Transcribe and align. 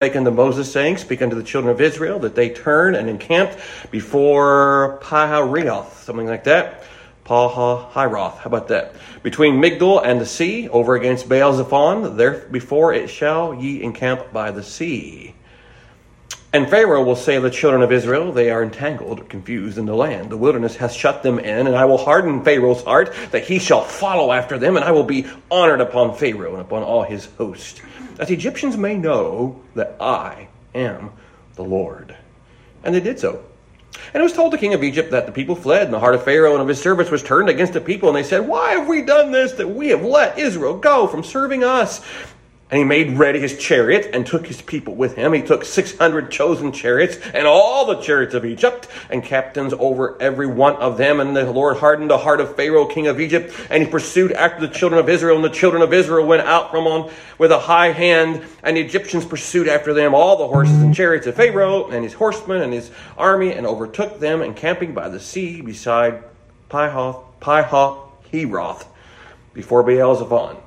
spake 0.00 0.14
unto 0.14 0.30
Moses, 0.30 0.70
saying, 0.70 0.96
Speak 0.96 1.22
unto 1.22 1.34
the 1.34 1.42
children 1.42 1.74
of 1.74 1.80
Israel 1.80 2.20
that 2.20 2.36
they 2.36 2.50
turn 2.50 2.94
and 2.94 3.08
encamp 3.08 3.50
before 3.90 5.00
Pihahiroth, 5.02 6.04
something 6.04 6.28
like 6.28 6.44
that. 6.44 6.84
Pahahiroth, 7.26 8.36
how 8.36 8.44
about 8.44 8.68
that? 8.68 8.94
Between 9.24 9.54
Migdol 9.54 10.00
and 10.04 10.20
the 10.20 10.24
sea, 10.24 10.68
over 10.68 10.94
against 10.94 11.28
Baal 11.28 11.52
Zephon, 11.52 12.16
there 12.16 12.46
before 12.52 12.94
it 12.94 13.10
shall 13.10 13.52
ye 13.52 13.82
encamp 13.82 14.32
by 14.32 14.52
the 14.52 14.62
sea. 14.62 15.34
And 16.52 16.70
Pharaoh 16.70 17.02
will 17.02 17.16
say 17.16 17.34
of 17.34 17.42
the 17.42 17.50
children 17.50 17.82
of 17.82 17.90
Israel, 17.90 18.30
They 18.30 18.52
are 18.52 18.62
entangled, 18.62 19.28
confused 19.28 19.78
in 19.78 19.86
the 19.86 19.96
land. 19.96 20.30
The 20.30 20.36
wilderness 20.36 20.76
hath 20.76 20.92
shut 20.92 21.24
them 21.24 21.40
in, 21.40 21.66
and 21.66 21.74
I 21.74 21.86
will 21.86 21.98
harden 21.98 22.44
Pharaoh's 22.44 22.84
heart, 22.84 23.12
that 23.32 23.42
he 23.42 23.58
shall 23.58 23.82
follow 23.82 24.30
after 24.30 24.58
them, 24.58 24.76
and 24.76 24.84
I 24.84 24.92
will 24.92 25.02
be 25.02 25.26
honored 25.50 25.80
upon 25.80 26.14
Pharaoh 26.14 26.52
and 26.52 26.62
upon 26.62 26.84
all 26.84 27.02
his 27.02 27.26
host, 27.36 27.82
that 28.18 28.28
the 28.28 28.34
Egyptians 28.34 28.76
may 28.76 28.96
know 28.96 29.60
that 29.74 29.96
I 29.98 30.48
am 30.74 31.12
the 31.54 31.64
Lord. 31.64 32.14
And 32.84 32.94
they 32.94 33.00
did 33.00 33.18
so. 33.18 33.44
And 34.12 34.20
it 34.20 34.24
was 34.24 34.32
told 34.32 34.52
the 34.52 34.58
king 34.58 34.74
of 34.74 34.84
Egypt 34.84 35.10
that 35.12 35.26
the 35.26 35.32
people 35.32 35.54
fled, 35.54 35.84
and 35.84 35.94
the 35.94 36.00
heart 36.00 36.14
of 36.14 36.24
Pharaoh 36.24 36.52
and 36.52 36.60
of 36.60 36.68
his 36.68 36.80
servants 36.80 37.10
was 37.10 37.22
turned 37.22 37.48
against 37.48 37.72
the 37.72 37.80
people. 37.80 38.08
And 38.08 38.16
they 38.16 38.22
said, 38.22 38.46
Why 38.46 38.72
have 38.72 38.86
we 38.88 39.02
done 39.02 39.32
this, 39.32 39.52
that 39.52 39.68
we 39.68 39.88
have 39.88 40.02
let 40.02 40.38
Israel 40.38 40.76
go 40.76 41.06
from 41.06 41.24
serving 41.24 41.64
us? 41.64 42.04
And 42.70 42.78
he 42.78 42.84
made 42.84 43.16
ready 43.16 43.40
his 43.40 43.56
chariot 43.56 44.10
and 44.12 44.26
took 44.26 44.46
his 44.46 44.60
people 44.60 44.94
with 44.94 45.14
him. 45.14 45.32
He 45.32 45.40
took 45.40 45.64
600 45.64 46.30
chosen 46.30 46.70
chariots 46.70 47.16
and 47.32 47.46
all 47.46 47.86
the 47.86 47.96
chariots 48.02 48.34
of 48.34 48.44
Egypt 48.44 48.88
and 49.08 49.24
captains 49.24 49.72
over 49.78 50.20
every 50.20 50.46
one 50.46 50.76
of 50.76 50.98
them. 50.98 51.18
And 51.20 51.34
the 51.34 51.50
Lord 51.50 51.78
hardened 51.78 52.10
the 52.10 52.18
heart 52.18 52.42
of 52.42 52.56
Pharaoh, 52.56 52.84
king 52.84 53.06
of 53.06 53.20
Egypt, 53.20 53.54
and 53.70 53.82
he 53.82 53.88
pursued 53.88 54.32
after 54.32 54.66
the 54.66 54.72
children 54.72 55.00
of 55.00 55.08
Israel. 55.08 55.36
And 55.36 55.44
the 55.44 55.48
children 55.48 55.80
of 55.80 55.94
Israel 55.94 56.26
went 56.26 56.42
out 56.46 56.70
from 56.70 56.86
on 56.86 57.10
with 57.38 57.52
a 57.52 57.58
high 57.58 57.92
hand, 57.92 58.44
and 58.62 58.76
the 58.76 58.82
Egyptians 58.82 59.24
pursued 59.24 59.66
after 59.66 59.94
them 59.94 60.14
all 60.14 60.36
the 60.36 60.48
horses 60.48 60.76
and 60.82 60.94
chariots 60.94 61.26
of 61.26 61.36
Pharaoh 61.36 61.88
and 61.88 62.04
his 62.04 62.12
horsemen 62.12 62.60
and 62.60 62.74
his 62.74 62.90
army 63.16 63.52
and 63.52 63.66
overtook 63.66 64.20
them, 64.20 64.42
encamping 64.42 64.92
by 64.92 65.08
the 65.08 65.20
sea 65.20 65.62
beside 65.62 66.22
Pihath, 66.68 67.24
Pihahiroth 67.40 68.84
before 69.54 69.82
Baal 69.82 70.16
Zephon. 70.16 70.58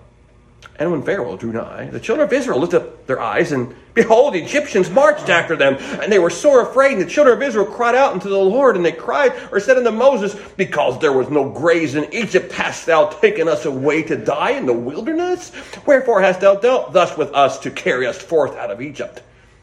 And 0.82 0.92
when 0.92 1.04
Pharaoh 1.04 1.38
drew 1.38 1.52
nigh, 1.52 1.92
the 1.92 2.00
children 2.00 2.28
of 2.28 2.34
Israel 2.34 2.60
lifted 2.60 2.82
up 2.82 3.06
their 3.06 3.22
eyes, 3.22 3.52
and 3.52 3.76
behold, 3.94 4.34
the 4.34 4.42
Egyptians 4.42 4.90
marched 4.90 5.30
after 5.30 5.56
them, 5.56 5.76
and 6.02 6.12
they 6.12 6.18
were 6.18 6.32
sore 6.32 6.64
afraid. 6.64 6.94
And 6.94 7.02
the 7.02 7.06
children 7.06 7.38
of 7.38 7.44
Israel 7.44 7.68
cried 7.68 7.94
out 7.94 8.14
unto 8.14 8.30
the 8.30 8.40
Lord, 8.40 8.76
and 8.76 8.84
they 8.84 8.92
cried 8.92 9.32
or 9.52 9.59
said 9.59 9.78
unto 9.78 9.92
Moses, 9.92 10.36
Because 10.58 11.00
there 11.00 11.14
was 11.14 11.30
no 11.30 11.48
graze 11.48 11.94
in 11.94 12.12
Egypt, 12.12 12.52
hast 12.54 12.88
thou 12.88 13.06
taken 13.06 13.48
us 13.48 13.66
away 13.66 14.02
to 14.02 14.16
die 14.16 14.54
in 14.54 14.66
the 14.66 14.74
wilderness? 14.74 15.52
Wherefore 15.86 16.20
hast 16.20 16.42
thou 16.42 16.56
dealt 16.56 16.94
thus 16.94 17.16
with 17.16 17.32
us 17.36 17.59
to 17.59 17.70
carry 17.70 18.08
us 18.08 18.18
forth 18.20 18.56
out 18.56 18.72
of 18.72 18.82
Egypt? 18.82 19.22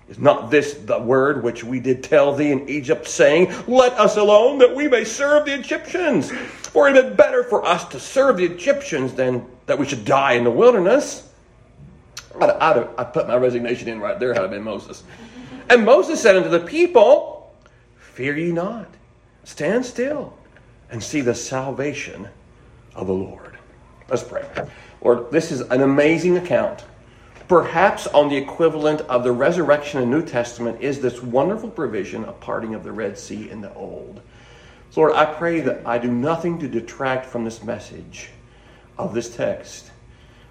Is 0.08 0.18
not 0.18 0.50
this 0.50 0.74
the 0.74 0.98
word 0.98 1.42
which 1.42 1.62
we 1.62 1.80
did 1.80 2.02
tell 2.02 2.34
thee 2.34 2.50
in 2.50 2.68
Egypt, 2.68 3.06
saying, 3.06 3.52
Let 3.66 3.92
us 3.92 4.16
alone, 4.16 4.58
that 4.58 4.74
we 4.74 4.88
may 4.88 5.04
serve 5.04 5.44
the 5.44 5.54
Egyptians? 5.54 6.30
For 6.30 6.88
it 6.88 7.16
better 7.16 7.44
for 7.44 7.64
us 7.64 7.84
to 7.88 8.00
serve 8.00 8.38
the 8.38 8.44
Egyptians 8.44 9.12
than 9.12 9.44
that 9.66 9.78
we 9.78 9.86
should 9.86 10.06
die 10.06 10.32
in 10.32 10.44
the 10.44 10.50
wilderness. 10.50 11.30
I'd, 12.40 12.50
I'd, 12.50 12.88
I'd 12.96 13.12
put 13.12 13.28
my 13.28 13.36
resignation 13.36 13.88
in 13.88 14.00
right 14.00 14.18
there 14.18 14.32
had 14.32 14.44
I 14.44 14.46
been 14.46 14.62
Moses. 14.62 15.02
And 15.68 15.84
Moses 15.84 16.22
said 16.22 16.36
unto 16.36 16.48
the 16.48 16.60
people, 16.60 17.52
Fear 17.96 18.38
ye 18.38 18.52
not, 18.52 18.88
stand 19.44 19.84
still, 19.84 20.36
and 20.90 21.02
see 21.02 21.20
the 21.20 21.34
salvation 21.34 22.28
of 22.94 23.06
the 23.06 23.12
Lord. 23.12 23.58
Let's 24.08 24.22
pray. 24.22 24.46
Lord, 25.02 25.30
this 25.30 25.52
is 25.52 25.60
an 25.60 25.82
amazing 25.82 26.38
account. 26.38 26.84
Perhaps 27.48 28.06
on 28.08 28.28
the 28.28 28.36
equivalent 28.36 29.00
of 29.02 29.24
the 29.24 29.32
resurrection 29.32 30.02
in 30.02 30.10
the 30.10 30.16
New 30.18 30.24
Testament 30.24 30.82
is 30.82 31.00
this 31.00 31.22
wonderful 31.22 31.70
provision 31.70 32.26
of 32.26 32.38
parting 32.40 32.74
of 32.74 32.84
the 32.84 32.92
Red 32.92 33.16
Sea 33.16 33.48
in 33.48 33.62
the 33.62 33.72
Old. 33.72 34.20
Lord, 34.94 35.14
I 35.14 35.24
pray 35.24 35.60
that 35.60 35.86
I 35.86 35.96
do 35.96 36.10
nothing 36.10 36.58
to 36.58 36.68
detract 36.68 37.24
from 37.24 37.44
this 37.44 37.62
message 37.62 38.28
of 38.98 39.14
this 39.14 39.34
text. 39.34 39.90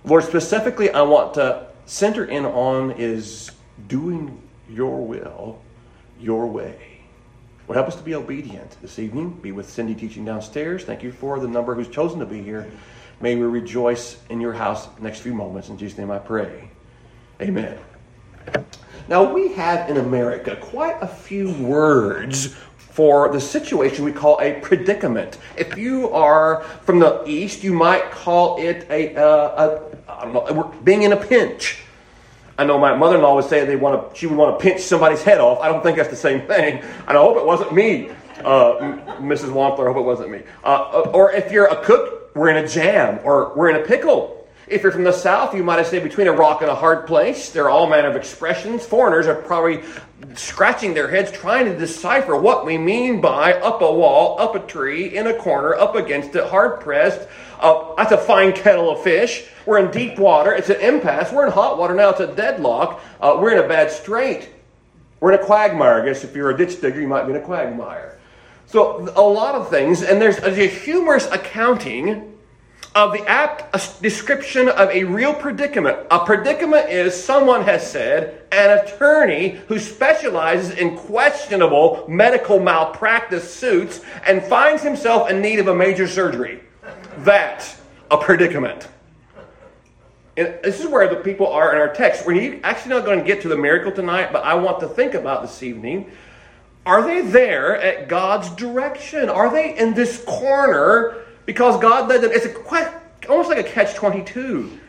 Lord, 0.05 0.23
specifically, 0.23 0.89
I 0.89 1.03
want 1.03 1.35
to 1.35 1.67
center 1.85 2.25
in 2.25 2.45
on 2.45 2.91
is 2.91 3.51
doing 3.87 4.41
your 4.67 5.05
will, 5.05 5.61
your 6.19 6.47
way. 6.47 7.01
Well, 7.67 7.75
help 7.75 7.89
us 7.89 7.95
to 7.97 8.03
be 8.03 8.15
obedient 8.15 8.75
this 8.81 8.97
evening. 8.97 9.31
Be 9.33 9.51
with 9.51 9.69
Cindy 9.69 9.93
teaching 9.93 10.25
downstairs. 10.25 10.83
Thank 10.83 11.03
you 11.03 11.11
for 11.11 11.39
the 11.39 11.47
number 11.47 11.75
who's 11.75 11.89
chosen 11.89 12.19
to 12.21 12.25
be 12.25 12.41
here. 12.41 12.71
May 13.21 13.35
we 13.35 13.43
rejoice 13.43 14.17
in 14.29 14.41
your 14.41 14.53
house 14.53 14.87
next 14.99 15.19
few 15.19 15.33
moments. 15.33 15.69
In 15.69 15.77
Jesus' 15.77 15.97
name 15.97 16.09
I 16.09 16.19
pray. 16.19 16.69
Amen. 17.41 17.77
Now, 19.07 19.31
we 19.31 19.53
have 19.53 19.89
in 19.89 19.97
America 19.97 20.55
quite 20.55 20.97
a 21.01 21.07
few 21.07 21.51
words 21.53 22.55
for 22.77 23.31
the 23.31 23.39
situation 23.39 24.03
we 24.03 24.11
call 24.11 24.39
a 24.41 24.59
predicament. 24.59 25.37
If 25.55 25.77
you 25.77 26.09
are 26.09 26.63
from 26.83 26.99
the 26.99 27.23
East, 27.25 27.63
you 27.63 27.73
might 27.73 28.11
call 28.11 28.59
it 28.59 28.87
a, 28.89 29.15
uh, 29.15 29.87
don't 30.31 30.55
know, 30.55 30.75
being 30.83 31.03
in 31.03 31.13
a 31.13 31.17
pinch. 31.17 31.79
I 32.57 32.65
know 32.65 32.79
my 32.79 32.95
mother-in-law 32.95 33.35
would 33.35 33.45
say 33.45 33.65
they 33.65 33.75
want 33.75 34.13
to, 34.13 34.19
she 34.19 34.25
would 34.25 34.37
want 34.37 34.57
to 34.57 34.63
pinch 34.63 34.81
somebody's 34.81 35.21
head 35.21 35.39
off. 35.39 35.59
I 35.59 35.67
don't 35.67 35.83
think 35.83 35.97
that's 35.97 36.09
the 36.09 36.15
same 36.15 36.41
thing. 36.41 36.83
And 37.07 37.17
I 37.17 37.21
hope 37.21 37.37
it 37.37 37.45
wasn't 37.45 37.73
me, 37.73 38.09
uh, 38.43 38.73
Mrs. 39.19 39.51
Wampler. 39.51 39.89
I 39.89 39.93
hope 39.93 39.97
it 39.97 40.01
wasn't 40.01 40.31
me. 40.31 40.41
Uh, 40.63 41.09
or 41.13 41.31
if 41.31 41.51
you're 41.51 41.67
a 41.67 41.83
cook, 41.83 42.35
we're 42.35 42.49
in 42.49 42.57
a 42.63 42.67
jam 42.67 43.19
or 43.23 43.53
we're 43.55 43.69
in 43.69 43.77
a 43.77 43.85
pickle. 43.85 44.36
If 44.67 44.83
you're 44.83 44.91
from 44.91 45.05
the 45.05 45.13
South, 45.13 45.55
you 45.55 45.63
might 45.63 45.77
have 45.77 45.87
said 45.87 46.03
between 46.03 46.27
a 46.27 46.33
rock 46.33 46.61
and 46.61 46.69
a 46.69 46.75
hard 46.75 47.07
place. 47.07 47.51
There 47.51 47.63
are 47.65 47.69
all 47.69 47.87
manner 47.87 48.09
of 48.09 48.17
expressions. 48.17 48.85
Foreigners 48.85 49.25
are 49.25 49.35
probably 49.35 49.81
scratching 50.35 50.93
their 50.93 51.07
heads 51.07 51.31
trying 51.31 51.65
to 51.65 51.77
decipher 51.77 52.35
what 52.35 52.65
we 52.65 52.77
mean 52.77 53.21
by 53.21 53.53
up 53.53 53.81
a 53.81 53.91
wall, 53.91 54.37
up 54.41 54.55
a 54.55 54.59
tree, 54.59 55.15
in 55.15 55.27
a 55.27 55.33
corner, 55.35 55.73
up 55.75 55.95
against 55.95 56.35
it, 56.35 56.43
hard 56.43 56.81
pressed. 56.81 57.29
Uh, 57.61 57.95
that's 57.95 58.11
a 58.11 58.17
fine 58.17 58.51
kettle 58.51 58.89
of 58.89 59.01
fish. 59.01 59.45
We're 59.65 59.79
in 59.79 59.89
deep 59.89 60.19
water. 60.19 60.51
It's 60.51 60.69
an 60.69 60.81
impasse. 60.81 61.31
We're 61.31 61.45
in 61.45 61.53
hot 61.53 61.77
water 61.77 61.93
now. 61.93 62.09
It's 62.09 62.19
a 62.19 62.27
deadlock. 62.27 63.01
Uh, 63.21 63.37
we're 63.39 63.53
in 63.53 63.63
a 63.63 63.67
bad 63.67 63.89
strait. 63.89 64.49
We're 65.21 65.31
in 65.31 65.39
a 65.39 65.45
quagmire. 65.45 66.01
I 66.01 66.05
guess 66.05 66.25
if 66.25 66.35
you're 66.35 66.51
a 66.51 66.57
ditch 66.57 66.81
digger, 66.81 66.99
you 66.99 67.07
might 67.07 67.23
be 67.23 67.31
in 67.31 67.37
a 67.37 67.41
quagmire. 67.41 68.19
So 68.65 69.09
a 69.15 69.21
lot 69.21 69.55
of 69.55 69.69
things, 69.69 70.03
and 70.03 70.21
there's 70.21 70.39
a 70.39 70.67
humorous 70.67 71.25
accounting 71.31 72.36
of 72.97 73.13
the 73.13 73.23
apt 73.27 74.01
description 74.01 74.67
of 74.69 74.89
a 74.89 75.03
real 75.03 75.31
predicament. 75.31 75.95
A 76.09 76.25
predicament 76.25 76.89
is 76.89 77.13
someone 77.13 77.61
has 77.61 77.87
said, 77.87 78.41
an 78.51 78.79
attorney 78.79 79.49
who 79.67 79.77
specializes 79.77 80.71
in 80.71 80.97
questionable 80.97 82.05
medical 82.07 82.59
malpractice 82.59 83.53
suits 83.53 84.01
and 84.25 84.41
finds 84.41 84.81
himself 84.81 85.29
in 85.29 85.41
need 85.41 85.59
of 85.59 85.67
a 85.67 85.75
major 85.75 86.07
surgery. 86.07 86.59
That's 87.19 87.79
a 88.09 88.17
predicament. 88.17 88.87
And 90.35 90.57
this 90.63 90.79
is 90.79 90.87
where 90.87 91.07
the 91.07 91.17
people 91.17 91.45
are 91.45 91.75
in 91.75 91.79
our 91.79 91.93
text. 91.93 92.25
We're 92.25 92.59
actually 92.63 92.95
not 92.95 93.05
going 93.05 93.19
to 93.19 93.25
get 93.25 93.43
to 93.43 93.47
the 93.47 93.57
miracle 93.57 93.91
tonight, 93.91 94.33
but 94.33 94.43
I 94.43 94.55
want 94.55 94.79
to 94.79 94.87
think 94.87 95.13
about 95.13 95.43
this 95.43 95.61
evening. 95.61 96.09
Are 96.83 97.03
they 97.03 97.21
there 97.21 97.79
at 97.79 98.07
God's 98.07 98.49
direction? 98.51 99.29
Are 99.29 99.51
they 99.51 99.77
in 99.77 99.93
this 99.93 100.23
corner 100.25 101.25
because 101.47 101.81
God 101.81 102.07
led 102.07 102.21
them. 102.21 102.31
It's 102.31 102.45
a 102.45 102.49
quite, 102.53 102.93
almost 103.27 103.49
like 103.49 103.57
a 103.57 103.63
catch 103.63 103.95
22. 103.95 104.79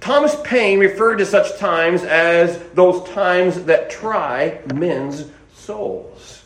Thomas 0.00 0.34
Paine 0.42 0.80
referred 0.80 1.16
to 1.18 1.26
such 1.26 1.56
times 1.58 2.02
as 2.02 2.58
those 2.74 3.08
times 3.10 3.64
that 3.64 3.90
try 3.90 4.60
men's 4.74 5.26
souls. 5.54 6.44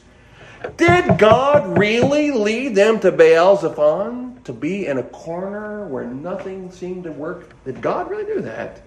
Did 0.77 1.19
God 1.19 1.79
really 1.79 2.31
lead 2.31 2.75
them 2.75 3.01
to 3.01 3.13
Baal 3.13 3.57
Zephon 3.57 4.43
to 4.45 4.53
be 4.53 4.87
in 4.87 4.99
a 4.99 5.03
corner 5.05 5.87
where 5.87 6.05
nothing 6.05 6.71
seemed 6.71 7.05
to 7.05 7.13
work? 7.13 7.53
Did 7.65 7.81
God 7.81 8.11
really 8.11 8.25
do 8.25 8.41
that? 8.43 8.83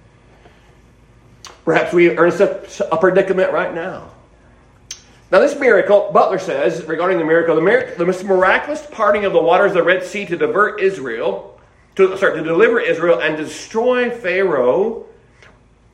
Perhaps 1.64 1.94
we 1.94 2.16
are 2.16 2.28
in 2.28 2.32
such 2.32 2.82
a 2.92 2.98
predicament 2.98 3.52
right 3.52 3.74
now. 3.74 4.12
Now, 5.32 5.40
this 5.40 5.60
miracle, 5.60 6.12
Butler 6.14 6.38
says, 6.38 6.84
regarding 6.86 7.18
the 7.18 7.26
miracle, 7.26 7.56
the, 7.56 7.62
mir- 7.62 7.96
the 7.98 8.06
miraculous 8.06 8.86
parting 8.92 9.26
of 9.26 9.34
the 9.34 9.42
waters 9.42 9.72
of 9.72 9.78
the 9.78 9.84
Red 9.84 10.04
Sea 10.04 10.26
to 10.28 10.38
divert 10.38 10.80
Israel, 10.80 11.60
to, 11.96 12.16
sorry, 12.18 12.38
to 12.38 12.44
deliver 12.44 12.80
Israel 12.80 13.20
and 13.20 13.36
destroy 13.36 14.12
Pharaoh, 14.12 15.06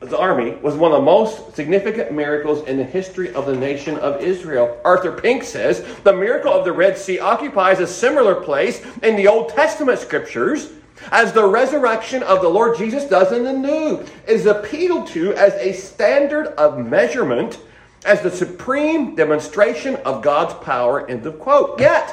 the 0.00 0.18
army, 0.18 0.56
was 0.56 0.74
one 0.74 0.92
of 0.92 0.98
the 0.98 1.04
most 1.04 1.54
significant 1.56 2.12
miracles 2.12 2.66
in 2.66 2.76
the 2.76 2.84
history 2.84 3.32
of 3.34 3.46
the 3.46 3.56
nation 3.56 3.96
of 3.98 4.20
Israel. 4.20 4.78
Arthur 4.84 5.12
Pink 5.12 5.44
says 5.44 5.82
the 6.02 6.12
miracle 6.12 6.52
of 6.52 6.64
the 6.64 6.72
Red 6.72 6.98
Sea 6.98 7.18
occupies 7.18 7.80
a 7.80 7.86
similar 7.86 8.34
place 8.34 8.84
in 9.02 9.16
the 9.16 9.28
Old 9.28 9.48
Testament 9.50 9.98
scriptures 9.98 10.72
as 11.10 11.32
the 11.32 11.46
resurrection 11.46 12.22
of 12.24 12.42
the 12.42 12.48
Lord 12.48 12.76
Jesus 12.76 13.04
does 13.04 13.32
in 13.32 13.44
the 13.44 13.52
New. 13.52 14.00
It 14.00 14.10
is 14.26 14.46
appealed 14.46 15.06
to 15.08 15.32
as 15.34 15.54
a 15.54 15.72
standard 15.72 16.48
of 16.58 16.78
measurement 16.78 17.58
as 18.04 18.20
the 18.22 18.30
supreme 18.30 19.14
demonstration 19.14 19.96
of 19.96 20.22
God's 20.22 20.54
power, 20.64 21.08
end 21.08 21.26
of 21.26 21.38
quote. 21.38 21.80
Yet, 21.80 22.12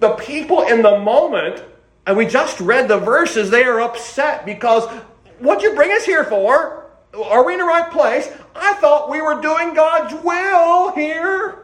the 0.00 0.10
people 0.14 0.62
in 0.62 0.82
the 0.82 0.98
moment, 0.98 1.62
and 2.06 2.16
we 2.16 2.26
just 2.26 2.60
read 2.60 2.88
the 2.88 2.98
verses, 2.98 3.50
they 3.50 3.64
are 3.64 3.80
upset 3.80 4.44
because 4.44 4.88
what 5.38 5.62
you 5.62 5.74
bring 5.74 5.92
us 5.92 6.04
here 6.04 6.24
for? 6.24 6.90
Are 7.14 7.44
we 7.44 7.52
in 7.52 7.60
the 7.60 7.64
right 7.64 7.90
place? 7.90 8.28
I 8.56 8.74
thought 8.74 9.10
we 9.10 9.22
were 9.22 9.40
doing 9.40 9.74
God's 9.74 10.14
will 10.24 10.92
here. 10.92 11.63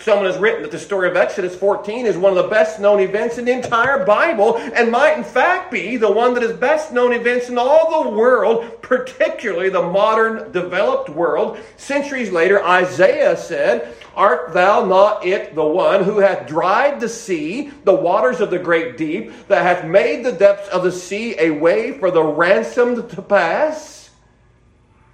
Someone 0.00 0.24
has 0.24 0.38
written 0.38 0.62
that 0.62 0.70
the 0.70 0.78
story 0.78 1.10
of 1.10 1.16
Exodus 1.16 1.54
14 1.54 2.06
is 2.06 2.16
one 2.16 2.34
of 2.34 2.42
the 2.42 2.48
best 2.48 2.80
known 2.80 3.00
events 3.00 3.36
in 3.36 3.44
the 3.44 3.52
entire 3.52 4.02
Bible 4.06 4.56
and 4.56 4.90
might, 4.90 5.18
in 5.18 5.24
fact, 5.24 5.70
be 5.70 5.98
the 5.98 6.10
one 6.10 6.32
that 6.32 6.42
is 6.42 6.56
best 6.56 6.90
known 6.90 7.12
events 7.12 7.50
in 7.50 7.58
all 7.58 8.02
the 8.02 8.10
world, 8.10 8.80
particularly 8.80 9.68
the 9.68 9.82
modern 9.82 10.50
developed 10.52 11.10
world. 11.10 11.58
Centuries 11.76 12.32
later, 12.32 12.64
Isaiah 12.64 13.36
said, 13.36 13.94
Art 14.16 14.54
thou 14.54 14.86
not 14.86 15.26
it 15.26 15.54
the 15.54 15.64
one 15.64 16.04
who 16.04 16.18
hath 16.18 16.48
dried 16.48 16.98
the 16.98 17.08
sea, 17.08 17.70
the 17.84 17.94
waters 17.94 18.40
of 18.40 18.48
the 18.48 18.58
great 18.58 18.96
deep, 18.96 19.48
that 19.48 19.62
hath 19.62 19.84
made 19.84 20.24
the 20.24 20.32
depths 20.32 20.68
of 20.68 20.82
the 20.82 20.92
sea 20.92 21.36
a 21.38 21.50
way 21.50 21.92
for 21.98 22.10
the 22.10 22.24
ransomed 22.24 23.10
to 23.10 23.20
pass? 23.20 23.99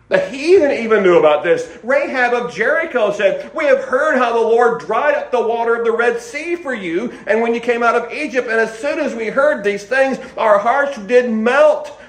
The 0.08 0.20
heathen 0.28 0.70
even 0.70 1.02
knew 1.02 1.18
about 1.18 1.42
this. 1.42 1.78
Rahab 1.82 2.32
of 2.32 2.54
Jericho 2.54 3.12
said, 3.12 3.52
We 3.54 3.64
have 3.64 3.84
heard 3.84 4.16
how 4.16 4.32
the 4.32 4.48
Lord 4.48 4.80
dried 4.80 5.16
up 5.16 5.32
the 5.32 5.44
water 5.44 5.74
of 5.74 5.84
the 5.84 5.90
Red 5.90 6.20
Sea 6.20 6.54
for 6.54 6.72
you, 6.72 7.12
and 7.26 7.42
when 7.42 7.54
you 7.54 7.60
came 7.60 7.82
out 7.82 7.96
of 7.96 8.12
Egypt, 8.12 8.46
and 8.48 8.60
as 8.60 8.78
soon 8.78 9.00
as 9.00 9.14
we 9.14 9.26
heard 9.26 9.64
these 9.64 9.84
things, 9.84 10.18
our 10.36 10.58
hearts 10.58 10.96
did 10.98 11.28
melt. 11.30 12.00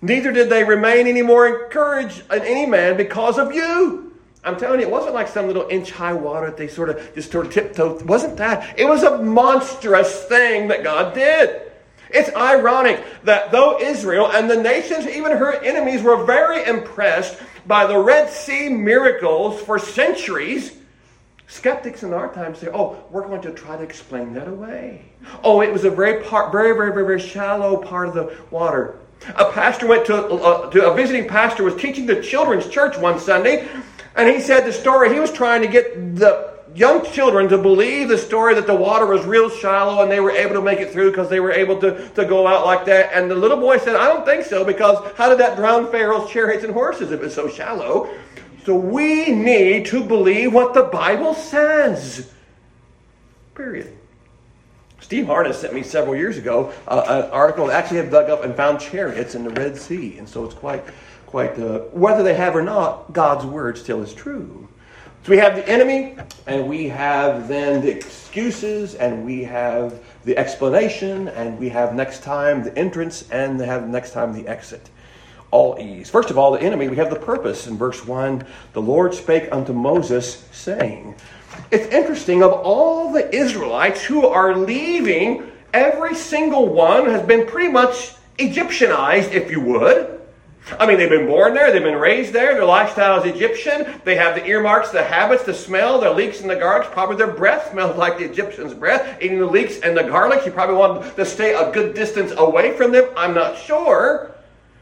Neither 0.00 0.30
did 0.30 0.48
they 0.48 0.62
remain 0.62 1.08
any 1.08 1.22
more 1.22 1.48
encouraged 1.48 2.22
in 2.30 2.42
any 2.42 2.66
man 2.66 2.96
because 2.96 3.36
of 3.38 3.52
you. 3.52 4.12
I'm 4.44 4.56
telling 4.56 4.78
you, 4.78 4.86
it 4.86 4.92
wasn't 4.92 5.14
like 5.14 5.26
some 5.26 5.46
little 5.46 5.66
inch 5.68 5.90
high 5.90 6.12
water 6.12 6.46
that 6.46 6.56
they 6.56 6.68
sort 6.68 6.90
of 6.90 7.14
just 7.14 7.32
sort 7.32 7.46
of 7.46 7.52
tiptoed. 7.52 8.02
It 8.02 8.06
wasn't 8.06 8.36
that. 8.36 8.78
It 8.78 8.84
was 8.84 9.02
a 9.02 9.22
monstrous 9.22 10.24
thing 10.24 10.68
that 10.68 10.84
God 10.84 11.14
did. 11.14 11.63
It's 12.10 12.34
ironic 12.34 13.04
that 13.24 13.50
though 13.50 13.80
Israel 13.80 14.30
and 14.30 14.50
the 14.50 14.56
nations, 14.56 15.06
even 15.06 15.32
her 15.32 15.52
enemies, 15.62 16.02
were 16.02 16.24
very 16.24 16.64
impressed 16.64 17.38
by 17.66 17.86
the 17.86 17.98
Red 17.98 18.30
Sea 18.30 18.68
miracles 18.68 19.60
for 19.62 19.78
centuries, 19.78 20.76
skeptics 21.46 22.02
in 22.02 22.12
our 22.12 22.32
time 22.32 22.54
say, 22.54 22.68
oh, 22.72 23.02
we're 23.10 23.26
going 23.26 23.42
to 23.42 23.52
try 23.52 23.76
to 23.76 23.82
explain 23.82 24.34
that 24.34 24.48
away. 24.48 25.04
Oh, 25.42 25.60
it 25.62 25.72
was 25.72 25.84
a 25.84 25.90
very, 25.90 26.22
part, 26.24 26.52
very, 26.52 26.72
very, 26.72 26.92
very, 26.92 27.06
very 27.06 27.20
shallow 27.20 27.76
part 27.76 28.08
of 28.08 28.14
the 28.14 28.36
water. 28.50 28.98
A 29.36 29.50
pastor 29.52 29.86
went 29.86 30.04
to, 30.06 30.16
uh, 30.16 30.70
to 30.70 30.90
a 30.90 30.94
visiting 30.94 31.26
pastor 31.26 31.64
was 31.64 31.76
teaching 31.76 32.06
the 32.06 32.20
children's 32.20 32.68
church 32.68 32.98
one 32.98 33.18
Sunday, 33.18 33.66
and 34.16 34.28
he 34.28 34.40
said 34.40 34.66
the 34.66 34.72
story. 34.72 35.12
He 35.12 35.20
was 35.20 35.32
trying 35.32 35.62
to 35.62 35.68
get 35.68 36.16
the 36.16 36.53
young 36.74 37.04
children 37.12 37.48
to 37.48 37.58
believe 37.58 38.08
the 38.08 38.18
story 38.18 38.54
that 38.54 38.66
the 38.66 38.74
water 38.74 39.06
was 39.06 39.24
real 39.24 39.48
shallow 39.48 40.02
and 40.02 40.10
they 40.10 40.20
were 40.20 40.32
able 40.32 40.54
to 40.54 40.62
make 40.62 40.80
it 40.80 40.92
through 40.92 41.10
because 41.10 41.30
they 41.30 41.40
were 41.40 41.52
able 41.52 41.80
to, 41.80 42.08
to 42.10 42.24
go 42.24 42.46
out 42.46 42.66
like 42.66 42.84
that. 42.86 43.10
And 43.12 43.30
the 43.30 43.34
little 43.34 43.58
boy 43.58 43.78
said, 43.78 43.94
I 43.94 44.08
don't 44.08 44.24
think 44.24 44.44
so 44.44 44.64
because 44.64 44.98
how 45.16 45.28
did 45.28 45.38
that 45.38 45.56
drown 45.56 45.90
Pharaoh's 45.90 46.30
chariots 46.30 46.64
and 46.64 46.72
horses 46.72 47.12
if 47.12 47.22
it's 47.22 47.34
so 47.34 47.48
shallow? 47.48 48.12
So 48.64 48.74
we 48.74 49.30
need 49.30 49.86
to 49.86 50.02
believe 50.02 50.52
what 50.52 50.74
the 50.74 50.84
Bible 50.84 51.34
says. 51.34 52.32
Period. 53.54 53.96
Steve 55.00 55.26
Harness 55.26 55.60
sent 55.60 55.74
me 55.74 55.82
several 55.82 56.16
years 56.16 56.38
ago 56.38 56.72
uh, 56.88 57.24
an 57.24 57.30
article 57.30 57.66
that 57.66 57.74
actually 57.74 57.98
had 57.98 58.10
dug 58.10 58.30
up 58.30 58.42
and 58.42 58.56
found 58.56 58.80
chariots 58.80 59.34
in 59.34 59.44
the 59.44 59.50
Red 59.50 59.76
Sea. 59.76 60.16
And 60.16 60.26
so 60.26 60.44
it's 60.44 60.54
quite, 60.54 60.82
quite, 61.26 61.58
uh, 61.58 61.80
whether 61.92 62.22
they 62.22 62.34
have 62.34 62.56
or 62.56 62.62
not, 62.62 63.12
God's 63.12 63.44
word 63.44 63.76
still 63.76 64.02
is 64.02 64.14
true. 64.14 64.66
So 65.24 65.30
we 65.30 65.38
have 65.38 65.56
the 65.56 65.66
enemy, 65.66 66.16
and 66.46 66.68
we 66.68 66.86
have 66.88 67.48
then 67.48 67.80
the 67.80 67.90
excuses, 67.90 68.94
and 68.94 69.24
we 69.24 69.42
have 69.44 69.98
the 70.26 70.36
explanation, 70.36 71.28
and 71.28 71.58
we 71.58 71.70
have 71.70 71.94
next 71.94 72.22
time 72.22 72.62
the 72.62 72.76
entrance, 72.76 73.30
and 73.30 73.58
have 73.58 73.88
next 73.88 74.10
time 74.10 74.34
the 74.34 74.46
exit. 74.46 74.90
All 75.50 75.78
ease. 75.80 76.10
First 76.10 76.30
of 76.30 76.36
all, 76.36 76.52
the 76.52 76.60
enemy, 76.60 76.88
we 76.88 76.96
have 76.96 77.08
the 77.08 77.18
purpose. 77.18 77.66
In 77.66 77.78
verse 77.78 78.04
1, 78.04 78.44
the 78.74 78.82
Lord 78.82 79.14
spake 79.14 79.48
unto 79.50 79.72
Moses, 79.72 80.46
saying, 80.52 81.14
It's 81.70 81.86
interesting, 81.86 82.42
of 82.42 82.52
all 82.52 83.10
the 83.10 83.34
Israelites 83.34 84.04
who 84.04 84.26
are 84.26 84.54
leaving, 84.54 85.50
every 85.72 86.14
single 86.14 86.68
one 86.68 87.06
has 87.08 87.26
been 87.26 87.46
pretty 87.46 87.72
much 87.72 88.12
Egyptianized, 88.38 89.32
if 89.32 89.50
you 89.50 89.62
would. 89.62 90.13
I 90.78 90.86
mean, 90.86 90.96
they've 90.96 91.10
been 91.10 91.26
born 91.26 91.52
there, 91.52 91.70
they've 91.70 91.82
been 91.82 91.98
raised 91.98 92.32
there, 92.32 92.54
their 92.54 92.64
lifestyle 92.64 93.22
is 93.22 93.30
Egyptian, 93.30 94.00
they 94.04 94.16
have 94.16 94.34
the 94.34 94.46
earmarks, 94.46 94.90
the 94.90 95.04
habits, 95.04 95.44
the 95.44 95.52
smell, 95.52 96.00
their 96.00 96.12
leeks 96.12 96.40
and 96.40 96.48
the 96.48 96.56
garlics. 96.56 96.90
Probably 96.90 97.16
their 97.16 97.32
breath 97.32 97.70
smells 97.70 97.96
like 97.96 98.16
the 98.18 98.24
Egyptian's 98.24 98.72
breath. 98.72 99.20
Eating 99.20 99.40
the 99.40 99.46
leeks 99.46 99.80
and 99.80 99.96
the 99.96 100.02
garlics, 100.02 100.46
you 100.46 100.52
probably 100.52 100.76
want 100.76 101.16
to 101.16 101.26
stay 101.26 101.54
a 101.54 101.70
good 101.70 101.94
distance 101.94 102.32
away 102.36 102.74
from 102.76 102.92
them. 102.92 103.10
I'm 103.16 103.34
not 103.34 103.58
sure. 103.58 104.34